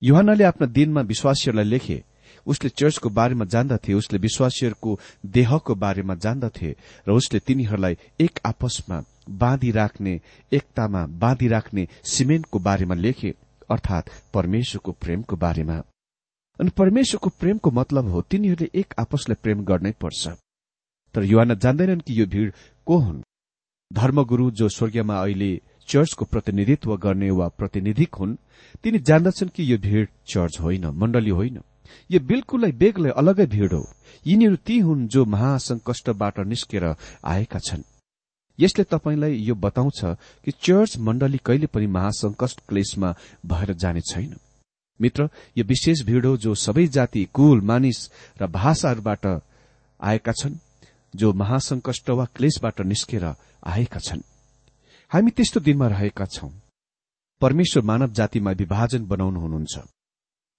युहानाले 0.02 0.45
आफ्ना 0.45 0.67
दिनमा 0.67 1.00
विश्वासीहरूलाई 1.00 1.64
लेखे 1.64 2.05
उसले 2.47 2.71
चर्चको 2.71 3.09
बारेमा 3.09 3.45
जान्दथे 3.45 3.95
उसले 3.95 4.19
विश्वासीहरूको 4.19 4.99
देहको 5.26 5.75
बारेमा 5.75 6.14
जान्दथे 6.14 6.75
र 7.09 7.12
उसले 7.12 7.41
तिनीहरूलाई 7.41 7.97
एक 8.21 8.41
आपसमा 8.47 9.05
बाँधी 9.31 9.71
राख्ने 9.71 10.21
एकतामा 10.52 11.07
बाँधी 11.07 11.49
राख्ने 11.49 11.88
सिमेन्टको 12.05 12.59
बारेमा 12.59 12.95
लेखे 12.95 13.35
अर्थात 13.71 14.11
परमेश्वरको 14.35 14.93
प्रेमको 14.93 15.37
बारेमा। 15.37 15.76
अनि 16.61 16.71
परमेश्वरको 16.71 17.31
प्रेमको 17.31 17.71
मतलब 17.71 18.09
हो 18.09 18.23
तिनीहरूले 18.23 18.81
एक 18.81 18.95
आपसलाई 18.99 19.41
प्रेम 19.43 19.64
गर्नै 19.64 19.93
पर्छ। 19.93 20.29
तर 21.14 21.25
युवाना 21.25 21.55
जान्दैनन् 21.55 22.00
कि 22.00 22.21
यो 22.21 22.26
भीड़ 22.26 22.50
को 22.87 22.99
हुन्। 22.99 23.23
धर्मगुरू 23.92 24.50
जो 24.50 24.68
स्वर्गीयमा 24.68 25.22
अहिले 25.22 25.61
चर्चको 25.88 26.25
प्रतिनिधित्व 26.25 26.96
गर्ने 26.96 27.30
वा 27.30 27.49
प्रतिनिधिक 27.49 28.14
हुन् 28.14 28.37
तिनी 28.82 28.99
जान्दछन् 28.99 29.49
कि 29.49 29.72
यो 29.72 29.78
भीड़ 29.78 30.06
चर्च 30.26 30.61
होइन 30.61 30.87
मण्डली 30.87 31.31
होइन। 31.31 31.61
यो 32.11 32.20
बिल्कुलै 32.20 32.72
बेग्लै 32.72 33.11
अलगै 33.11 33.46
भीड़ 33.46 33.72
हो। 33.74 33.85
यिनीहरू 34.26 34.57
ती 34.57 34.78
हुन् 34.78 35.09
जो 35.09 35.24
महासंकष्टबाट 35.24 36.38
निस्केर 36.40 36.85
आएका 37.24 37.59
छन्। 37.59 37.83
यसले 38.59 38.85
तपाईँलाई 38.85 39.37
यो 39.37 39.55
बताउँछ 39.55 40.00
कि 40.44 40.50
चर्च 40.50 40.98
मण्डली 40.98 41.38
कहिले 41.44 41.66
पनि 41.66 41.87
महासंकष्ट 41.87 42.61
क्लेशमा 42.68 43.14
भएर 43.46 43.72
जाने 43.72 44.00
छैन। 44.00 44.35
मित्र 45.00 45.28
यो 45.59 45.64
विशेष 45.64 46.02
भीड़ 46.02 46.26
हो 46.26 46.37
जो 46.37 46.55
सबै 46.55 46.87
जाति 46.87 47.24
कुल 47.35 47.61
मानिस 47.61 48.11
र 48.42 48.46
भाषाहरूबाट 48.46 49.26
आएका 50.00 50.33
छन्। 50.33 50.61
जो 51.14 51.33
महासंकष्ट 51.33 52.11
वा 52.11 52.25
क्लेशबाट 52.37 52.81
निस्केर 52.81 53.25
आएका 53.66 53.98
छन्। 53.98 54.20
हामी 55.11 55.31
त्यस्तो 55.31 55.61
दिनमा 55.61 55.87
रहेका 55.88 56.27
छौं। 56.27 56.51
परमेश्वर 57.42 57.83
मानव 57.83 58.12
जातिमा 58.12 58.51
विभाजन 58.53 59.07
बनाउनु 59.07 59.40
हुनुहुन्छ। 59.40 59.79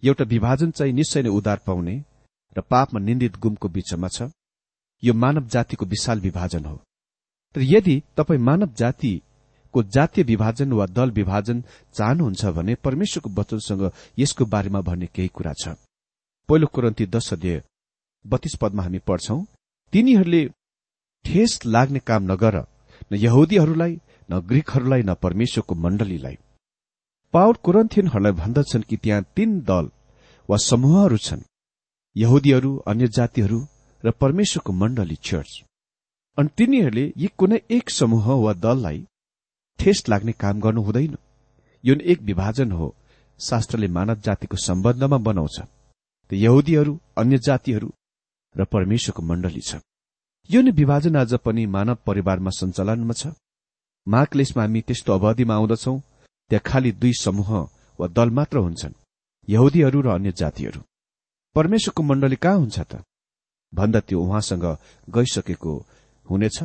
एउटा 0.03 0.23
विभाजन 0.23 0.71
चाहिँ 0.71 0.93
निश्चय 0.93 1.21
नै 1.21 1.29
उदार 1.29 1.59
पाउने 1.65 1.95
र 2.55 2.61
पापमा 2.61 2.99
निन्दित 2.99 3.37
गुमको 3.39 3.67
बीचमा 3.69 4.07
छ। 4.07 4.29
यो 5.03 5.13
मानव 5.13 5.47
जातिको 5.47 5.85
विशाल 5.85 6.19
विभाजन 6.19 6.65
हो। 6.65 6.75
तर 7.55 7.61
यदि 7.61 8.01
तपाईँ 8.17 8.39
मानव 8.39 8.73
जातिको 8.77 9.83
जातीय 9.83 10.23
विभाजन 10.23 10.73
वा 10.73 10.85
दल 10.85 11.11
विभाजन 11.11 11.63
चाहनुहुन्छ 11.93 12.45
भने 12.45 12.75
परमेश्वरको 12.75 13.29
वचनसँग 13.41 13.91
यसको 14.19 14.45
बारेमा 14.45 14.81
भन्ने 14.81 15.07
केही 15.15 15.27
कुरा 15.27 15.53
छ। 15.53 15.75
पहिलो 16.49 16.67
कुरन्ती 16.67 17.05
दश 17.05 17.33
अध्यय 17.33 17.61
बत्तीस 18.25 18.55
पदमा 18.61 18.83
हामी 18.83 18.99
पढ्छौं 18.99 19.43
तिनीहरूले 19.93 20.43
ठेस 21.25 21.51
लाग्ने 21.65 21.99
काम 22.09 22.23
नगर 22.31 22.55
न 23.11 23.15
यहुदीहरूलाई 23.15 23.93
न 24.29 24.39
ग्रीकहरूलाई 24.49 25.01
न 25.01 25.13
परमेश्वरको 25.23 25.75
मण्डलीलाई। 25.75 26.37
पाउल 27.33 27.55
कुरन्थियनहरूलाई 27.65 28.33
भन्दछन् 28.41 28.87
कि 28.89 28.97
त्यहाँ 29.03 29.25
तीन 29.35 29.51
दल 29.69 29.85
वा 30.49 30.57
समूहहरू 30.65 31.17
छन्। 31.17 31.45
यहुदीहरू 32.15 32.71
अन्य 32.89 33.07
जातिहरू 33.17 33.59
र 34.03 34.11
परमेश्वरको 34.21 34.71
मण्डली 34.81 35.17
चर्च 35.29 35.53
अनि 36.37 36.49
तिनीहरूले 36.57 37.05
यी 37.17 37.29
कुनै 37.37 37.61
एक 37.77 37.89
समूह 37.91 38.25
वा 38.45 38.53
दललाई 38.65 39.05
ठेस 39.79 40.03
लाग्ने 40.09 40.31
काम 40.43 40.59
गर्नु 40.59 40.81
हुँदैन। 40.81 41.17
यो 41.83 41.95
एक 42.11 42.21
विभाजन 42.29 42.71
हो 42.71 42.93
शास्त्रले 43.39 43.87
मानव 43.97 44.17
जातिको 44.25 44.57
सम्बन्धमा 44.67 45.17
बनाउँछ। 45.27 45.57
यहुदीहरू 46.31 46.93
अन्य 47.17 47.37
जातिहरू 47.47 47.89
र 48.55 48.63
परमेश्वरको 48.65 49.21
मण्डली 49.23 49.61
छ। 49.61 49.81
यो 50.49 50.61
नै 50.61 50.71
विभाजन 50.71 51.15
आज 51.15 51.33
पनि 51.45 51.65
मानव 51.65 51.97
परिवारमा 52.05 52.51
सञ्चालनमा 52.59 53.13
छ। 53.13 53.33
महाक्लेशमा 54.07 54.63
हामी 54.63 54.81
त्यस्तो 54.87 55.09
अवधिमा 55.13 55.55
आउँदछौ 55.55 55.93
त्यहाँ 56.51 56.63
खालि 56.65 56.91
दुई 57.01 57.13
समूह 57.15 57.49
वा 57.99 58.07
दल 58.07 58.29
मात्र 58.29 58.57
हुन्छन् 58.57 58.99
यहुदीहरू 59.47 59.99
र 60.01 60.07
अन्य 60.17 60.31
जातिहरू। 60.31 60.81
परमेश्वरको 61.55 62.03
मण्डली 62.03 62.35
कहाँ 62.35 62.57
हुन्छ 62.57 62.79
त? 62.79 63.01
भन्दा 63.73 63.99
त्यो 64.07 64.19
उहाँसँग 64.19 64.65
गइसकेको 65.07 65.73
हुनेछ 66.25 66.57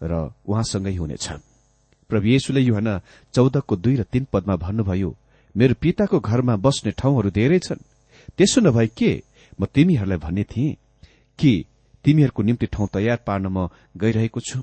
र 0.00 0.12
उहाँसँगै 0.46 0.94
हुनेछ। 0.94 1.26
प्रभु 2.10 2.26
येशुले 2.26 2.60
युहना 2.60 2.94
चौधको 3.34 3.74
दुई 3.76 3.96
र 3.96 4.02
तीन 4.12 4.24
पदमा 4.32 4.54
भन्नुभयो 4.56 5.10
मेरो 5.54 5.74
पिताको 5.80 6.20
घरमा 6.20 6.54
बस्ने 6.56 6.90
ठाउँहरू 6.92 7.30
धेरै 7.30 7.58
छन्। 7.58 7.80
त्यसो 8.36 8.60
नभए 8.60 8.86
के 8.98 9.10
म 9.60 9.66
तिमीहरूलाई 9.66 10.18
भन्ने 10.18 10.44
थिएँ? 10.44 10.76
कि 11.38 11.64
तिमीहरूको 12.04 12.42
निम्ति 12.42 12.66
ठाउँ 12.66 12.88
तयार 12.92 13.18
पार्न 13.26 13.46
म 13.46 13.68
गइरहेको 13.96 14.40
छु। 14.40 14.62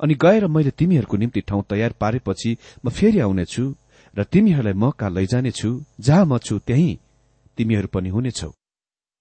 अनि 0.00 0.14
गएर 0.14 0.46
मैले 0.46 0.70
तिमीहरूको 0.70 1.16
निम्ति 1.16 1.40
ठाउँ 1.40 1.62
तयार 1.70 1.92
पारेपछि 2.00 2.56
म 2.84 2.90
फेरि 2.90 3.18
आउनेछु 3.20 3.64
र 4.14 4.24
तिमीहरूलाई 4.24 4.72
म 4.72 4.90
कहाँ 4.90 5.10
लैजानेछु 5.10 5.70
जहाँ 6.00 6.24
म 6.24 6.38
छु 6.38 6.58
त्यही 6.58 6.98
तिमीहरू 7.58 7.88
पनि 7.88 8.08
हुनेछौ। 8.08 8.50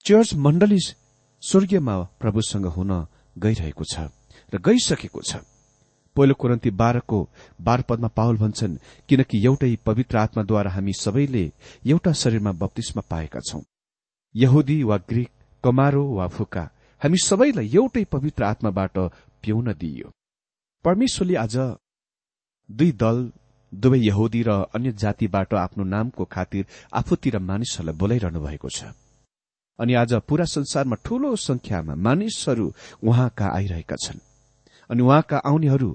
चर्च 0.05 0.33
मण्डली 0.35 0.79
स्वर्गीयमा 1.43 1.95
प्रभुसँग 2.19 2.65
हुन 2.65 2.91
गइरहेको 3.37 3.83
छ 3.83 4.09
र 4.53 4.57
गइसकेको 4.57 5.21
छ। 5.21 5.41
पहिलो 6.15 6.33
कुरन्ती 6.33 6.69
बाह्रको 6.71 7.19
बाह्र 7.61 7.81
पदमा 7.89 8.07
पावल 8.07 8.37
भन्छन् 8.37 8.77
किनकि 9.09 9.37
एउटै 9.45 9.75
पवित्र 9.85 10.17
आत्माद्वारा 10.17 10.71
हामी 10.71 10.93
सबैले 10.93 11.43
एउटा 11.85 12.11
शरीरमा 12.13 12.51
बत्तीसमा 12.51 13.01
पाएका 13.09 13.39
छौं। 13.39 13.61
यहुदी 14.35 14.81
वा 14.83 14.97
ग्रीक 15.09 15.29
कमारो 15.63 16.03
वा 16.13 16.27
फुका 16.27 16.63
हामी 17.01 17.17
सबैलाई 17.21 17.69
एउटै 17.69 18.03
पवित्र 18.09 18.43
आत्माबाट 18.43 18.97
पिउन 19.43 19.73
दिइयो। 19.73 20.07
परमेश्वरले 20.85 21.35
आज 21.35 21.55
दुई 22.69 22.91
दल 22.91 23.17
दुवै 23.73 23.99
यहुदी 23.99 24.41
र 24.41 24.49
अन्य 24.73 24.91
जातिबाट 24.97 25.53
आफ्नो 25.53 25.83
नामको 25.83 26.25
खातिर 26.25 26.65
आफूतिर 26.93 27.37
मानिसहरूलाई 27.39 27.97
बोलाइरहनु 28.01 28.39
भएको 28.41 28.69
छ। 28.69 28.79
अनि 29.79 29.93
आज 29.93 30.13
पूरा 30.25 30.45
संसारमा 30.45 30.95
ठूलो 31.05 31.35
संख्यामा 31.37 31.93
मानिसहरू 31.95 32.65
उहाँका 33.03 33.45
आइरहेका 33.45 33.95
छन्। 33.95 34.19
अनि 34.89 35.01
उहाँका 35.03 35.37
आउनेहरू 35.45 35.89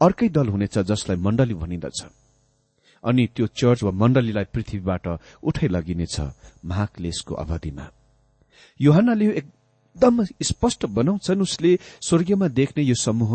अर्कै 0.00 0.28
दल 0.28 0.48
हुनेछ 0.48 0.78
जसलाई 0.80 1.16
मण्डली 1.20 1.54
भनिन्दछ। 1.54 1.98
अनि 3.04 3.22
त्यो 3.36 3.46
चर्च 3.52 3.82
वा 3.82 3.90
मण्डलीलाई 3.92 4.44
पृथ्वीबाट 4.54 5.06
उठै 5.44 5.68
लगिनेछ 5.68 6.16
महाक्लेशको 6.64 7.34
अवधिमा। 7.34 7.86
योहनाले 8.80 9.26
एकदम 9.96 10.24
स्पष्ट 10.42 10.86
बनाउँछन् 10.88 11.42
उसले 11.42 11.78
स्वर्गीयमा 12.00 12.48
देख्ने 12.50 12.82
यो 12.84 12.94
समूह 12.94 13.32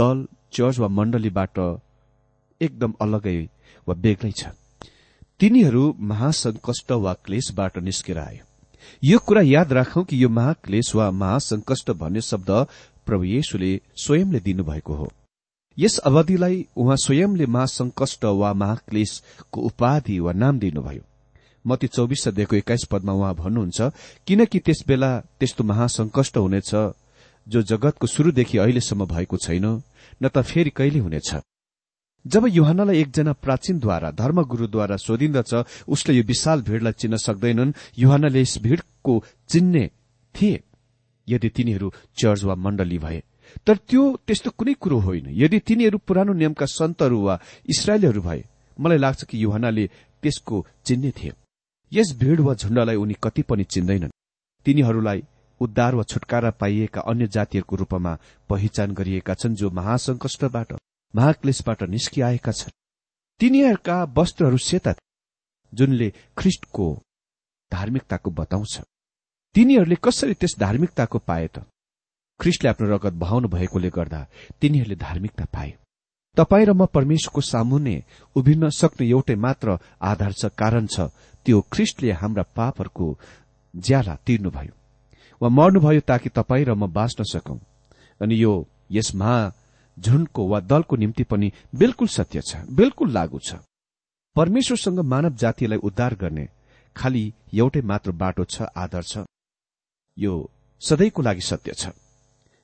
दल 0.00 0.26
चर्च 0.52 0.78
वा 0.78 0.88
मण्डलीबाट 0.88 1.58
एकदम 2.60 2.92
अलगै 3.00 3.40
वा 3.86 3.94
बेग्लै 3.96 4.32
छ। 4.32 4.54
तिनीहरू 5.40 5.82
महासंकष्ट 6.00 6.92
वा 6.92 7.12
क्लेशबाट 7.24 7.78
निस्केर 7.78 8.18
आए 8.18 8.40
यो 9.02 9.18
कुरा 9.18 9.42
याद 9.42 9.72
राखौं 9.72 10.04
कि 10.04 10.22
यो 10.22 10.28
महाक्लेश 10.28 10.94
वा 10.94 11.10
महासंकष्ट 11.10 11.90
भन्ने 12.00 12.20
शब्द 12.20 12.50
प्रभु 13.06 13.24
येशुले 13.24 13.70
स्वयंले 13.96 14.40
दिनुभएको 14.40 14.94
हो। 14.94 15.10
यस 15.78 15.98
अवधिलाई 15.98 16.66
उहाँ 16.76 16.96
स्वयंले 16.96 17.46
महासंकष्ट 17.46 18.24
वा 18.24 18.52
महाक्लेशको 18.54 19.60
उपाधि 19.60 20.18
वा 20.20 20.32
नाम 20.32 20.58
दिनुभयो। 20.58 21.02
मती 21.68 21.86
चौबिस 21.88 22.28
अध्यायको 22.28 22.56
एक्काइस 22.56 22.84
पदमा 22.90 23.12
उहाँ 23.12 23.34
भन्नुहुन्छ 23.34 23.78
किनकि 24.26 24.58
त्यस 24.58 24.84
बेला 24.88 25.10
त्यस्तो 25.38 25.64
महासंकष्ट 25.64 26.36
हुनेछ 26.36 26.70
जो 27.46 27.62
जगतको 27.62 28.06
शुरूदेखि 28.06 28.58
अहिलेसम्म 28.58 29.06
भएको 29.06 29.36
छैन 29.36 29.66
न 30.22 30.28
त 30.28 30.42
फेरि 30.42 30.70
कहिले 30.70 30.98
हुनेछ। 30.98 31.30
जब 32.24 32.44
युहानलाई 32.48 33.00
एकजना 33.00 33.32
प्राचीनद्वारा 33.32 34.10
धर्मगुरूद्वारा 34.12 34.96
सोधिन्दछ 34.96 35.52
उसले 35.88 36.14
यो 36.14 36.22
विशाल 36.24 36.62
भीड़लाई 36.62 36.92
चिन्न 36.92 37.16
सक्दैनन् 37.16 37.72
युहानले 37.98 38.40
यस 38.40 38.58
भीड़को 38.62 39.14
चिन्ने 39.48 39.84
थिए। 40.34 40.60
यदि 41.28 41.48
तिनीहरू 41.48 41.92
चर्च 42.18 42.44
वा 42.44 42.54
मण्डली 42.54 42.98
भए 42.98 43.22
तर 43.66 43.76
त्यो 43.88 44.02
त्यस्तो 44.26 44.50
कुनै 44.50 44.74
कुरो 44.74 44.98
होइन। 44.98 45.26
यदि 45.32 45.58
तिनीहरू 45.60 45.98
पुरानो 45.98 46.32
नियमका 46.32 46.66
सन्तहरू 46.68 47.18
वा 47.22 47.40
इसरायलीहरू 47.68 48.20
भए 48.22 48.44
मलाई 48.76 48.98
लाग्छ 48.98 49.24
कि 49.24 49.42
युहानले 49.44 49.84
त्यसको 50.22 50.66
चिन्ने 50.84 51.10
थिए। 51.10 51.32
यस 51.92 52.12
भीड़ 52.20 52.40
वा 52.40 52.54
झुण्डलाई 52.54 52.96
उनी 52.96 53.14
कति 53.22 53.42
पनि 53.42 53.64
चिन्दैनन्। 53.64 54.10
तिनीहरूलाई 54.66 55.22
उद्धार 55.60 55.94
वा 55.94 56.02
छुटकारा 56.02 56.50
पाइएका 56.60 57.00
अन्य 57.00 57.26
जातिहरूको 57.26 57.76
रूपमा 57.76 58.18
पहिचान 58.50 58.92
गरिएका 58.94 59.34
छन् 59.34 59.54
जो 59.54 59.70
महासंकष्टबाट 59.70 60.72
महाक्लेशबाट 61.14 61.82
निस्किआएका 61.82 62.52
छन्। 62.52 62.76
तिनीहरूका 63.40 63.96
वस्त्रहरू 64.18 64.58
सेता 64.58 64.94
जुनले 65.72 66.12
ख्रिष्टको 66.38 66.86
धार्मिकताको 67.72 68.30
बताउँछ। 68.30 68.80
तिनीहरूले 69.54 69.96
कसरी 70.04 70.34
त्यस 70.34 70.54
धार्मिकताको 70.58 71.18
पाए 71.18 71.46
त? 71.48 71.64
ख्रिस्टले 72.40 72.70
आफ्नो 72.70 72.86
रगत 72.88 73.12
बहाउनु 73.12 73.48
भएकोले 73.48 73.90
गर्दा 73.90 74.26
तिनीहरूले 74.60 74.96
धार्मिकता 74.96 75.44
पाए। 75.44 75.74
तपाईँ 76.36 76.66
र 76.66 76.72
म 76.72 76.86
परमेश्वरको 76.86 77.40
सामुन्ने 77.40 78.02
उभिन्न 78.36 78.68
सक्ने 78.70 79.08
एउटै 79.08 79.34
मात्र 79.34 79.78
आधार 80.00 80.32
छ 80.32 80.46
कारण 80.54 80.86
छ 80.86 81.10
त्यो 81.48 81.60
ख्रिस्टले 81.72 82.12
हाम्रा 82.12 82.42
पापहरूको 82.52 83.06
ज्याला 83.74 84.14
तिर्नुभयो। 84.26 84.72
वा 85.40 85.48
मर्नुभयो 85.48 86.00
ताकि 86.04 86.28
तपाईँ 86.28 86.64
र 86.68 86.74
म 86.76 86.92
बाँच्न 86.92 87.24
सकौं। 87.24 87.56
अनि 88.20 88.34
यो 88.36 88.52
यस 88.92 89.14
महा 89.14 89.36
झुण्डको 89.96 90.42
वा 90.44 90.58
दलको 90.60 90.96
निम्ति 90.96 91.24
पनि 91.24 91.48
बिल्कुल 91.72 92.08
सत्य 92.08 92.40
छ 92.44 92.56
बिल्कुल 92.68 93.08
लागू 93.10 93.38
छ। 93.40 93.64
परमेश्वरसँग 94.36 95.00
मानव 95.00 95.34
जातिलाई 95.40 95.78
उद्धार 95.88 96.14
गर्ने 96.20 96.44
खालि 96.96 97.24
एउटै 97.54 97.80
मात्र 97.80 98.10
बाटो 98.12 98.44
छ 98.44 98.68
आधार 98.76 99.02
छ। 99.02 99.24
यो 100.16 100.32
सधैँको 100.82 101.22
लागि 101.22 101.40
सत्य 101.40 101.72
छ। 101.72 101.96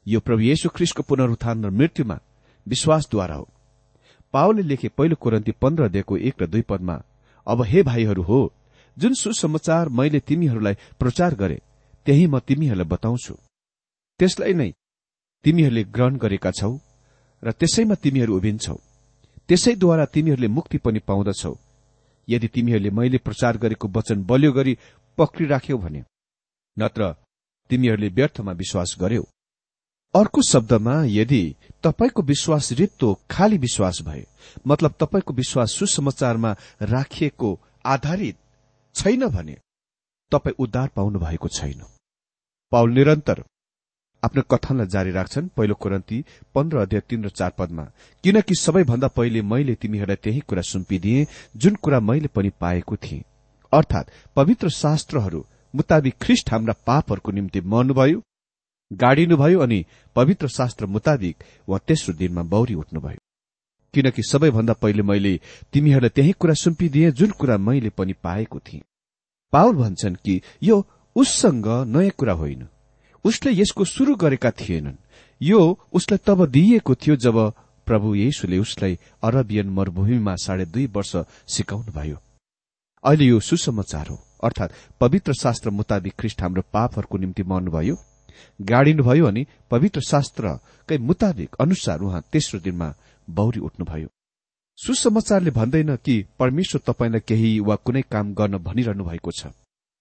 यो 0.06 0.20
प्रभु 0.20 0.42
येशु 0.42 0.68
ख्रिस्टको 0.68 1.02
पुनरुत्थान 1.08 1.64
र 1.64 1.70
मृत्युमा 1.70 2.18
विश्वासद्वारा 2.66 3.34
हो। 3.34 3.48
पावलले 4.34 4.62
लेखे 4.62 4.88
पहिलो 4.92 5.16
कुरन्ती 5.16 5.52
पन्ध्र 5.62 5.88
दिएको 5.88 6.16
एक 6.18 6.42
र 6.42 6.46
दुई 6.46 6.62
पदमा 6.68 6.96
अब 7.46 7.62
हे 7.62 7.82
भाइहरू 7.82 8.22
हो 8.22 8.40
जुन 8.96 9.14
सुसमाचार 9.14 9.88
मैले 9.88 10.20
तिमीहरूलाई 10.20 10.74
प्रचार 10.98 11.34
गरे 11.34 11.58
त्यही 12.06 12.26
म 12.26 12.38
तिमीहरूलाई 12.38 12.88
बताउँछु। 12.88 13.34
त्यसलाई 14.20 14.52
नै 14.52 14.70
तिमीहरूले 15.44 15.82
ग्रहण 15.84 16.16
गरेका 16.16 16.50
छौ 16.50 16.72
र 17.42 17.52
त्यसैमा 17.52 17.94
तिमीहरू 17.94 18.36
उभिन्छौ। 18.36 18.76
त्यसैद्वारा 19.48 20.04
तिमीहरूले 20.04 20.48
मुक्ति 20.48 20.78
पनि 20.78 20.98
पाउँदछौ। 20.98 21.54
यदि 22.28 22.48
तिमीहरूले 22.48 22.90
मैले 22.90 23.18
प्रचार 23.18 23.56
गरेको 23.58 23.88
वचन 23.88 24.22
बलियो 24.24 24.52
गरी 24.52 24.78
पक्रिराख्यौ 25.18 25.78
भने 25.78 26.02
नत्र 26.76 27.12
तिमीहरूले 27.70 28.08
व्यर्थमा 28.08 28.52
विश्वास 28.52 28.96
गर्यौ। 29.00 29.24
अर्को 30.14 30.40
शब्दमा 30.42 30.94
यदि 31.08 31.42
तपाईँको 31.82 32.22
विश्वास 32.22 32.72
रित्तो 32.72 33.08
खाली 33.30 33.58
विश्वास 33.58 33.98
भए 34.02 34.24
मतलब 34.66 34.94
तपाईँको 35.00 35.32
विश्वास 35.34 35.72
सुसमाचारमा 35.72 36.52
राखिएको 36.82 37.50
आधारित 37.86 38.36
छैन 38.96 39.26
भने 39.28 39.56
तपाईँ 40.32 40.54
उद्धार 40.58 40.88
पाउनु 40.96 41.18
भएको 41.18 41.48
छैन। 41.48 41.82
पाउल 42.72 42.92
निरन्तर 42.92 43.42
आफ्नो 44.22 44.42
कथनलाई 44.50 44.86
जारी 44.86 45.10
राख्छन्। 45.10 45.48
पहिलो 45.56 45.74
कुरन्ती 45.74 46.18
पन्ध्र 46.54 46.78
अध्याय 46.78 47.02
तीन 47.08 47.24
र 47.24 47.28
चार 47.30 47.50
पदमा 47.58 47.84
किनकि 48.24 48.54
सबैभन्दा 48.54 49.08
पहिले 49.08 49.42
मैले 49.44 49.74
तिमीहरूलाई 49.74 50.16
त्यही 50.16 50.40
कुरा 50.48 50.62
सुम्पिदिए 50.64 51.26
जुन 51.56 51.74
कुरा 51.76 52.00
मैले 52.00 52.28
पनि 52.28 52.50
पाएको 52.60 52.96
थिएँ। 52.96 53.22
अर्थात 53.72 54.10
पवित्र 54.36 54.68
शास्त्रहरू 54.72 55.44
मुताबिक 55.74 56.14
ख्रिष्ट 56.22 56.50
हाम्रा 56.50 56.74
पापहरूको 56.86 57.30
निम्ति 57.32 57.60
मर्नुभयो 57.72 58.22
गाडिनुभयो 58.90 59.60
अनि 59.60 59.84
पवित्र 60.16 60.48
शास्त्र 60.48 60.86
मुताबिक 60.86 61.44
वा 61.68 61.78
तेस्रो 61.78 62.14
दिनमा 62.14 62.42
बौरी 62.44 62.74
उठ्नुभयो। 62.74 63.23
किनकि 63.94 64.22
सबैभन्दा 64.22 64.72
पहिले 64.72 65.02
मैले 65.02 65.40
तिमीहरूलाई 65.72 66.08
त्यही 66.08 66.32
कुरा 66.32 66.54
सुम्पिदिए 66.54 67.10
जुन 67.12 67.30
कुरा 67.30 67.56
मैले 67.58 67.90
पनि 67.90 68.12
पाएको 68.12 68.58
थिएँ। 68.58 68.82
पावल 69.52 69.72
भन्छन् 69.72 70.16
कि 70.24 70.40
यो 70.62 70.76
उससँग 71.16 71.66
नयाँ 71.86 72.10
कुरा 72.18 72.32
होइन। 72.32 72.66
उसले 73.24 73.52
यसको 73.52 73.84
शुरू 73.84 74.14
गरेका 74.14 74.50
थिएनन्। 74.50 74.96
यो 75.40 75.60
उसलाई 75.92 76.18
तब 76.26 76.46
दिइएको 76.46 76.94
थियो 76.94 77.16
जब 77.16 77.36
प्रभु 77.86 78.14
येशुले 78.14 78.58
उसलाई 78.58 78.98
अरबियन 79.22 79.70
मरूभूमिमा 79.70 80.34
साढे 80.36 80.64
दुई 80.66 80.86
वर्ष 80.86 81.16
सिकाउनुभयो। 81.48 82.16
अहिले 83.04 83.24
यो 83.24 83.40
सुसमाचार 83.40 84.06
हो। 84.06 84.18
अर्थात 84.44 84.72
पवित्र 85.00 85.32
शास्त्र 85.32 85.70
मुताबिक 85.70 86.14
ख्रिष्ट 86.18 86.42
हाम्रो 86.42 86.62
पापहरूको 86.72 87.18
निम्ति 87.18 87.42
मर्नुभयो 87.42 87.96
गाडिनुभयो 88.62 89.26
अनि 89.26 89.46
पवित्र 89.70 90.00
शास्त्रकै 90.00 90.98
मुताबिक 90.98 91.56
अनुसार 91.60 92.00
उहाँ 92.00 92.22
तेस्रो 92.32 92.60
दिनमा 92.60 92.88
बौरी 93.30 93.60
उठ्नुभयो। 93.60 94.08
सुसमाचारले 94.78 95.50
भन्दैन 95.50 95.96
कि 95.96 96.26
परमेश्वर 96.38 96.80
तपाईँलाई 96.86 97.20
केही 97.20 97.60
वा 97.60 97.76
कुनै 97.76 98.02
काम 98.02 98.34
गर्न 98.34 98.58
भनिरहनु 98.58 99.04
भएको 99.04 99.30
छ। 99.30 99.46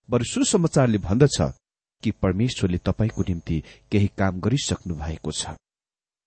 बरु 0.10 0.24
सुसमाचारले 0.24 0.98
भन्दछ 0.98 1.42
कि 2.04 2.12
परमेश्वरले 2.12 2.78
तपाईँको 2.78 3.22
निम्ति 3.22 3.64
केही 3.92 4.08
काम 4.08 4.40
गरिसक्नु 4.40 4.96
भएको 4.96 5.32
छ। 5.32 5.48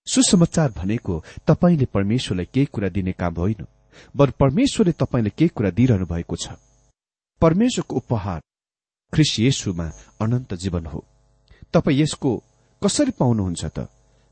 सुसमाचार 0.07 0.71
भनेको 0.71 1.23
तपाईँले 1.47 1.85
परमेश्वरलाई 1.85 2.45
केही 2.45 2.65
कुरा 2.65 2.89
दिने 2.89 3.11
काम 3.11 3.33
होइन 3.33 3.65
बरु 4.15 4.31
परमेश्वरले 4.39 4.91
तपाईँले 4.91 5.29
केही 5.29 5.49
कुरा 5.49 5.69
दिइरहनु 5.69 6.05
भएको 6.05 6.35
छ। 6.35 6.47
परमेश्वरको 7.41 7.95
उपहार 7.95 8.41
ख्रिस 9.13 9.39
येशुमा 9.39 9.91
अनन्त 10.21 10.53
जीवन 10.53 10.85
हो। 10.85 11.05
तपाईँ 11.73 12.01
यसको 12.01 12.43
कसरी 12.83 13.11
पाउनुहुन्छ 13.11 13.65
त? 13.65 13.87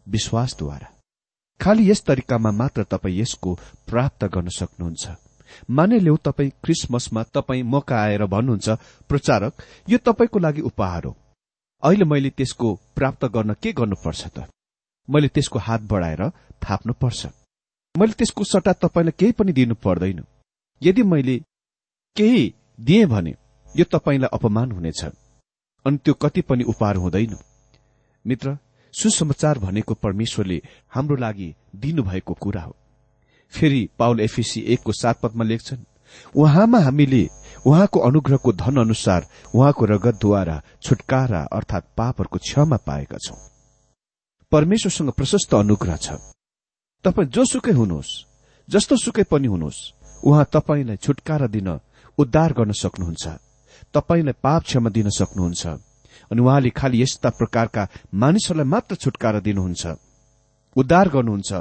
विश्वासद्वारा। 0.08 0.95
खालि 1.60 1.90
यस 1.92 2.04
तरिकामा 2.06 2.52
मात्र 2.52 2.84
तपाईँ 2.84 3.20
यसको 3.20 3.54
प्राप्त 3.90 4.26
गर्न 4.26 4.50
सक्नुहुन्छ। 4.50 5.16
मानिल्याउ 5.70 6.18
तपाईँ 6.18 6.52
क्रिसमसमा 6.64 7.24
तपाईँ 7.36 7.64
मौका 7.64 7.96
आएर 7.98 8.26
भन्नुहुन्छ 8.26 8.70
प्रचारक 9.10 9.64
यो 9.90 9.98
तपाईँको 9.98 10.40
लागि 10.40 10.62
उपहार 10.62 11.06
हो। 11.06 11.16
अहिले 11.84 12.06
मैले 12.06 12.30
त्यसको 12.30 12.74
प्राप्त 12.96 13.26
गर्न 13.26 13.54
के 13.62 13.72
गर्नुपर्छ 13.72 14.28
त? 14.28 14.50
मैले 15.10 15.28
त्यसको 15.28 15.60
हात 15.60 15.82
बढाएर 15.82 16.30
थाप्नु 16.64 16.94
पर्छ 16.94 17.26
मैले 17.96 18.14
त्यसको 18.14 18.44
सट्टा 18.44 18.74
तपाईँलाई 18.74 19.18
केही 19.20 19.32
पनि 19.32 19.52
दिनु 19.54 19.76
पर्दैन। 19.76 20.24
यदि 20.82 21.04
मैले 21.04 21.38
केही 22.18 22.54
दिएँ 22.80 23.06
भने 23.06 23.34
यो 23.76 23.86
तपाईँलाई 23.86 24.30
अपमान 24.34 24.72
हुनेछ। 24.72 25.06
अनि 25.86 25.98
त्यो 25.98 26.14
कति 26.14 26.42
पनि 26.42 26.64
उपहार 26.64 26.96
हुँदैन। 26.96 27.36
मित्र 28.26 28.58
सुसमाचार 28.96 29.60
भनेको 29.60 29.94
परमेश्वरले 29.94 30.62
हाम्रो 30.90 31.16
लागि 31.16 31.54
दिनुभएको 31.76 32.34
कुरा 32.34 32.62
हो। 32.62 32.76
फेरि 33.54 33.90
पाउल 34.00 34.20
एफिसी 34.20 34.62
एकको 34.74 34.92
सात 34.92 35.20
पदमा 35.22 35.44
लेख्छन् 35.44 35.84
उहाँमा 36.36 36.80
हामीले 36.80 37.24
उहाँको 37.68 38.00
अनुग्रहको 38.00 38.52
धन 38.54 38.76
अनुसार 38.78 39.28
उहाँको 39.56 39.86
रगतद्वारा 39.86 40.62
छुटकारा 40.82 41.42
अर्थात 41.52 41.84
पापहरूको 41.98 42.38
क्षमा 42.38 42.78
पाएका 42.78 43.18
छौं। 43.18 43.38
परमेश्वरसँग 44.52 45.12
प्रशस्त 45.12 45.54
अनुग्रह 45.54 45.96
छ। 45.96 46.08
तपाईँ 47.06 47.30
जोसुकै 47.30 47.72
हुनुहोस् 47.72 48.12
जस्तो 48.70 48.96
सुकै 48.98 49.24
पनि 49.24 49.48
हुनुहोस् 49.48 49.82
उहाँ 50.24 50.46
तपाईँलाई 50.54 50.98
छुटकारा 50.98 51.48
दिन 51.48 51.70
उद्धार 52.18 52.54
गर्न 52.54 52.72
सक्नुहुन्छ 52.72 53.28
तपाईँलाई 53.94 54.40
पाप 54.44 54.62
क्षमा 54.64 54.90
दिन 54.90 55.10
सक्नुहुन्छ। 55.10 55.95
अनि 56.32 56.42
उहाँले 56.42 56.70
खालि 56.70 57.02
यस्ता 57.02 57.30
प्रकारका 57.30 57.88
मानिसहरूलाई 58.14 58.68
मात्र 58.68 58.96
छुटकारा 58.96 59.40
दिनुहुन्छ। 59.40 59.84
उद्धार 60.76 61.08
गर्नुहुन्छ। 61.10 61.52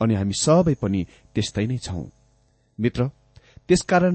अनि 0.00 0.14
हामी 0.14 0.34
सबै 0.34 0.74
पनि 0.82 1.00
त्यस्तै 1.34 1.66
नै 1.66 1.78
छौं। 1.78 2.04
मित्र 2.78 3.00
त्यसकारण 3.68 4.14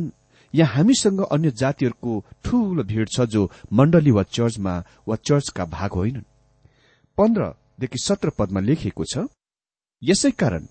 यहाँ 0.54 0.74
हामीसँग 0.76 1.22
अन्य 1.26 1.52
जातिहरूको 1.52 2.12
ठूलो 2.44 2.84
भीड़ 2.84 3.08
छ 3.08 3.28
जो 3.34 3.42
मण्डली 3.74 4.12
वा 4.12 4.24
चर्चमा 4.24 4.74
वा 5.08 5.16
चर्चका 5.28 5.66
भाग 5.66 5.92
होइनन्। 5.92 6.30
पन्ध्रदेखि 7.18 8.00
सत्र 8.00 8.30
पदमा 8.38 8.60
लेखिएको 8.60 9.04
छ 9.12 9.28
यसै 10.02 10.32
कारण 10.32 10.64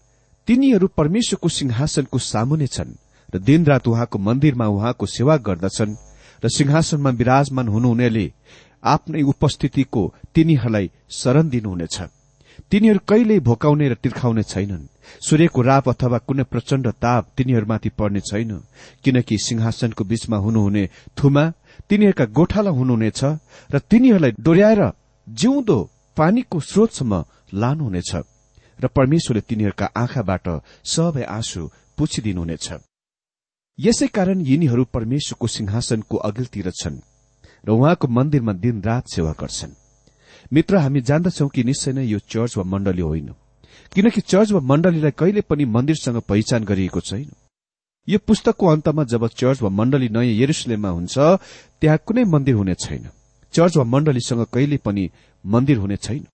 तिनीहरू 0.49 0.87
परमेश्वरको 0.97 1.49
सिंहासनको 1.49 2.19
सामुने 2.19 2.67
छन् 2.67 2.99
र 3.35 3.39
दिनरात 3.39 3.89
उहाँको 3.89 4.19
मन्दिरमा 4.19 4.67
उहाँको 4.67 5.07
सेवा 5.07 5.37
गर्दछन् 5.47 5.97
र 6.45 6.49
सिंहासनमा 6.49 7.11
विराजमान 7.11 7.69
हुनुहुनेले 7.69 8.27
आफ्नै 8.85 9.23
उपस्थितिको 9.33 10.03
तिनीहरूलाई 10.35 10.87
शरण 11.11 11.49
दिनुहुनेछ। 11.49 11.97
तिनीहरू 12.71 13.01
कहिल्यै 13.11 13.41
भोकाउने 13.41 13.87
र 13.89 13.95
तिर्खाउने 13.95 14.43
छैनन्। 14.43 14.89
सूर्यको 15.27 15.61
राप 15.63 15.89
अथवा 15.89 16.19
कुनै 16.27 16.45
प्रचण्ड 16.53 16.87
ताप 17.03 17.23
तिनीहरूमाथि 17.37 17.91
पर्ने 17.99 18.21
छैन 18.21 18.53
किनकि 19.05 19.37
सिंहासनको 19.39 20.03
बीचमा 20.05 20.37
हुनुहुने 20.37 20.85
थुमा 21.19 21.45
तिनीहरूका 21.91 22.25
गोठाला 22.37 22.71
हुनुहुनेछ 22.71 23.21
र 23.71 23.75
तिनीहरूलाई 23.91 24.33
डोर्याएर 24.39 24.83
जिउँदो 25.27 25.79
पानीको 26.17 26.61
स्रोतसम्म 26.61 27.13
लानुहुनेछ 27.55 28.13
र 28.79 28.85
परमेश्वरले 28.97 29.47
तिनीहरूका 29.49 29.87
आँखाबाट 29.97 30.47
सबै 30.85 31.25
आँसु 31.29 31.63
पुछिदिनुहुनेछ। 31.99 32.67
यसै 33.79 34.07
कारण 34.07 34.39
यिनीहरू 34.41 34.85
परमेश्वरको 34.95 35.47
सिंहासनको 35.47 36.17
अघिल्तिर 36.29 36.71
छन्। 36.71 37.03
र 37.67 37.71
उहाँको 37.71 38.09
मन्दिरमा 38.09 38.53
दिन 38.53 38.83
रात 38.83 39.09
सेवा 39.09 39.33
गर्छन्। 39.41 39.73
मित्र 40.53 40.77
हामी 40.77 41.01
जान्दछौ 41.01 41.49
कि 41.49 41.65
निश्चय 41.65 41.93
नै 41.93 42.05
यो 42.05 42.19
चर्च 42.19 42.57
वा 42.57 42.65
मण्डली 42.65 43.03
होइन? 43.03 43.29
किनकि 43.93 44.21
चर्च 44.21 44.53
वा 44.53 44.61
मण्डलीलाई 44.61 45.11
कहिले 45.11 45.41
पनि 45.41 45.65
मन्दिरसँग 45.65 46.21
पहिचान 46.29 46.65
गरिएको 46.65 47.01
छैन। 47.01 47.31
यो 48.09 48.19
पुस्तकको 48.27 48.67
अन्तमा 48.67 49.05
जब 49.05 49.27
चर्च 49.29 49.63
वा 49.63 49.69
मण्डली 49.71 50.09
नयाँ 50.09 50.37
यरुसलेममा 50.43 50.89
हुन्छ 50.89 51.15
त्यहाँ 51.81 51.99
कुनै 52.07 52.25
मन्दिर 52.25 52.55
हुने 52.55 52.75
छैन। 52.75 53.09
चर्च 53.55 53.77
वा 53.77 53.85
मण्डलीसँग 53.85 54.45
कहिले 54.53 54.77
पनि 54.77 55.11
मन्दिर 55.45 55.79
हुने 55.79 55.97
छैन। 55.97 56.27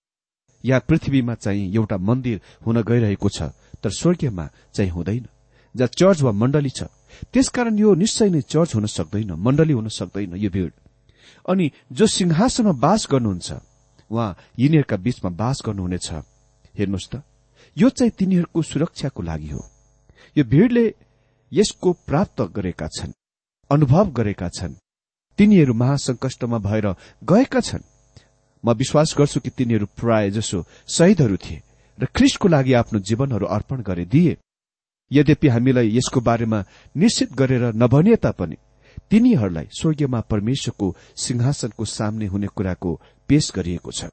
यहाँ 0.65 0.83
पृथ्वीमा 0.89 1.35
चाहिँ 1.35 1.75
एउटा 1.75 1.97
मन्दिर 1.99 2.41
हुन 2.67 2.83
गइरहेको 2.83 3.29
छ 3.29 3.43
तर 3.83 3.91
स्वर्गीयमा 3.91 4.49
चाहिँ 4.75 4.91
हुँदैन। 4.91 5.27
जहाँ 5.75 5.89
चर्च 5.99 6.23
वा 6.23 6.33
मण्डली 6.33 6.71
छ 6.71 6.91
त्यसकारण 7.33 7.79
यो 7.79 7.95
निश्चय 7.95 8.29
नै 8.31 8.41
चर्च 8.43 8.75
हुन 8.75 8.87
सक्दैन 8.87 9.33
मण्डली 9.39 9.73
हुन 9.73 9.89
सक्दैन 9.89 10.37
यो 10.37 10.51
भीड़। 10.51 10.71
अनि 11.51 11.71
जो 11.93 12.07
सिंहासनमा 12.07 12.73
बास 12.79 13.07
गर्नुहुन्छ 13.11 13.53
उहाँ 14.11 14.37
यिनीहरूका 14.59 14.97
बीचमा 14.97 15.31
बास 15.31 15.63
गर्नुहुनेछ। 15.67 16.09
हेर्नुहोस् 16.75 17.11
त 17.13 17.23
यो 17.77 17.89
चाहिँ 17.89 18.13
तिनीहरूको 18.19 18.63
सुरक्षाको 18.63 19.23
लागि 19.23 19.49
हो। 19.49 19.63
यो 20.37 20.45
भीड़ले 20.45 20.85
यसको 21.53 21.93
प्राप्त 22.07 22.41
गरेका 22.57 22.89
छन् 22.89 23.13
अनुभव 23.71 24.11
गरेका 24.11 24.49
छन्। 24.49 24.75
तिनीहरू 25.39 25.75
महासंकष्टमा 25.75 26.59
भएर 26.59 26.87
गएका 27.25 27.61
छन्। 27.61 27.89
म 28.65 28.73
विश्वास 28.73 29.15
गर्छु 29.19 29.41
कि 29.41 29.51
तिनीहरू 29.51 29.87
प्राय 29.97 30.31
जसो 30.31 30.65
शहीदहरू 30.89 31.37
थिए 31.37 31.63
र 31.99 32.07
ख्रिस्टको 32.15 32.49
लागि 32.49 32.73
आफ्नो 32.73 32.99
जीवनहरू 33.01 33.47
अर्पण 33.47 33.83
गरे 33.83 34.05
दिए 34.05 34.37
यद्यपि 35.11 35.49
हामीलाई 35.49 35.97
यसको 35.97 36.21
बारेमा 36.21 36.65
निश्चित 36.97 37.33
गरेर 37.33 37.65
नभनिए 37.75 38.17
तापनि 38.17 38.57
तिनीहरूलाई 39.11 39.67
स्वर्गीयमा 39.73 40.21
परमेश्वरको 40.31 40.87
सिंहासनको 41.17 41.85
सामने 41.85 42.27
हुने 42.27 42.47
कुराको 42.57 42.91
पेश 43.29 43.53
गरिएको 43.57 43.91
छ। 43.91 44.11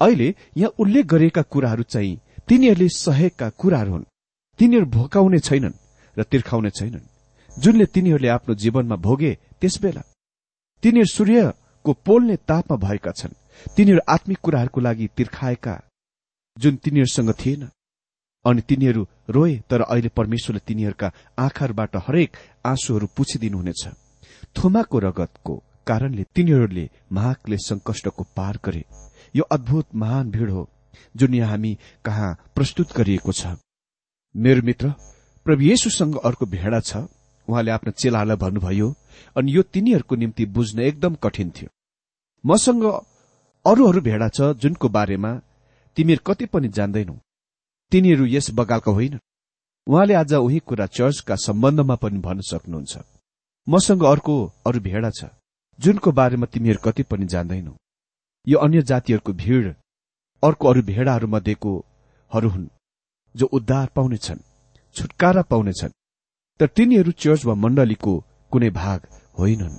अहिले 0.00 0.28
यहाँ 0.56 0.74
उल्लेख 0.78 1.06
गरिएका 1.06 1.42
कुराहरू 1.42 1.82
चाहिँ 1.82 2.20
तिनीहरूले 2.48 2.88
सहेका 2.88 3.48
कुराहरू 3.50 3.92
हुन्। 3.92 4.04
तिनीहरू 4.58 4.86
भोकाउने 4.86 5.38
छैनन् 5.38 5.80
र 6.16 6.22
तिर्खाउने 6.22 6.70
छैनन्। 6.70 7.08
जुनले 7.50 7.86
तिनीहरूले 7.86 8.28
आफ्नो 8.28 8.54
जीवनमा 8.54 8.96
भोगे 8.96 9.32
त्यसबेला 9.60 10.02
तिनीहरू 10.82 11.10
सूर्यको 11.10 11.92
पोल्ने 12.06 12.36
तापमा 12.48 12.76
भएका 12.76 13.12
छन्। 13.12 13.34
तिनीहरू 13.76 14.00
आत्मिक 14.08 14.38
कुराहरूको 14.38 14.80
लागि 14.80 15.06
तिर्खाएका 15.16 15.74
जुन 16.56 16.76
तिनीहरूसँग 16.76 17.32
थिएन। 17.40 17.62
अनि 18.44 18.60
तिनीहरू 18.68 19.02
रोए 19.28 19.54
तर 19.70 19.80
अहिले 19.82 20.08
परमेश्वरले 20.16 20.60
तिनीहरूका 20.66 21.12
आँखाहरूबाट 21.38 21.96
हरेक 22.06 22.36
आँसुहरू 22.64 23.06
पुछिदिनुहुनेछ। 23.16 23.82
थुमाको 24.56 24.98
रगतको 24.98 25.54
कारणले 25.86 26.24
तिनीहरूले 26.34 26.88
महाकले 27.12 27.56
संकष्टको 27.60 28.24
पार 28.36 28.58
गरे। 28.64 28.84
यो 29.36 29.42
अद्भुत 29.52 29.86
महान 29.94 30.30
भीड़ 30.30 30.50
हो 30.50 30.68
जुन 31.14 31.34
यहाँ 31.34 31.50
हामी 31.50 31.76
कहाँ 32.04 32.36
प्रस्तुत 32.54 32.96
गरिएको 32.96 33.32
छ। 33.32 33.56
मेरो 34.34 34.62
मित्र 34.62 34.92
प्रभु 35.46 35.62
येशुसँग 35.62 36.16
अर्को 36.18 36.46
भेडा 36.46 36.80
छ। 36.80 37.06
उहाँले 37.48 37.70
आफ्नो 37.70 37.92
चेलालाई 37.92 38.36
भन्नुभयो 38.36 38.88
अनि 39.36 39.54
यो 39.56 39.62
तिनीहरूको 39.74 40.16
निम्ति 40.16 40.46
बुझ्न 40.46 40.80
एकदम 40.80 41.14
कठिन 41.24 41.50
थियो। 41.50 41.68
मसँग 42.44 42.84
अरू 43.64 43.88
अरू 43.88 44.00
भेडा 44.00 44.28
छ 44.28 44.52
जुनको 44.56 44.88
बारेमा 44.88 45.32
तिमीहरू 45.96 46.22
कति 46.26 46.46
पनि 46.46 46.68
जान्दैनौ। 46.70 47.16
तिनीहरू 47.92 48.26
यस 48.26 48.50
बगालका 48.54 48.92
होइन। 48.92 49.18
उहाँले 49.86 50.14
आज 50.14 50.32
उही 50.34 50.58
कुरा 50.66 50.86
चर्चका 50.88 51.36
सम्बन्धमा 51.36 51.94
पनि 51.96 52.18
भन्न 52.18 52.40
सक्नुहुन्छ। 52.50 52.98
मसँग 53.70 54.02
अर्को 54.04 54.34
अरू 54.66 54.80
भेडा 54.80 55.10
छ 55.10 55.24
जुनको 55.78 56.12
बारेमा 56.12 56.46
तिमीहरू 56.46 56.80
कति 56.84 57.02
पनि 57.10 57.26
जान्दैनौ। 57.26 57.72
यो 58.46 58.58
अन्य 58.58 58.82
जातिहरूको 58.82 59.32
भीड़ 59.32 59.68
अर्को 60.42 60.68
अरू 60.68 60.82
भेडाहरू 60.82 61.26
मध्येकोहरू 61.28 62.48
हुन् 62.48 62.66
जो 63.34 63.46
उद्धार 63.58 63.86
पाउनेछन् 63.96 64.46
छुटकारा 64.96 65.42
पाउनेछन् 65.42 65.96
तर 66.60 66.66
तिनीहरू 66.76 67.12
चर्च 67.22 67.44
वा 67.46 67.54
मण्डलीको 67.54 68.14
कुनै 68.52 68.70
भाग 68.80 69.06
होइनन्। 69.38 69.78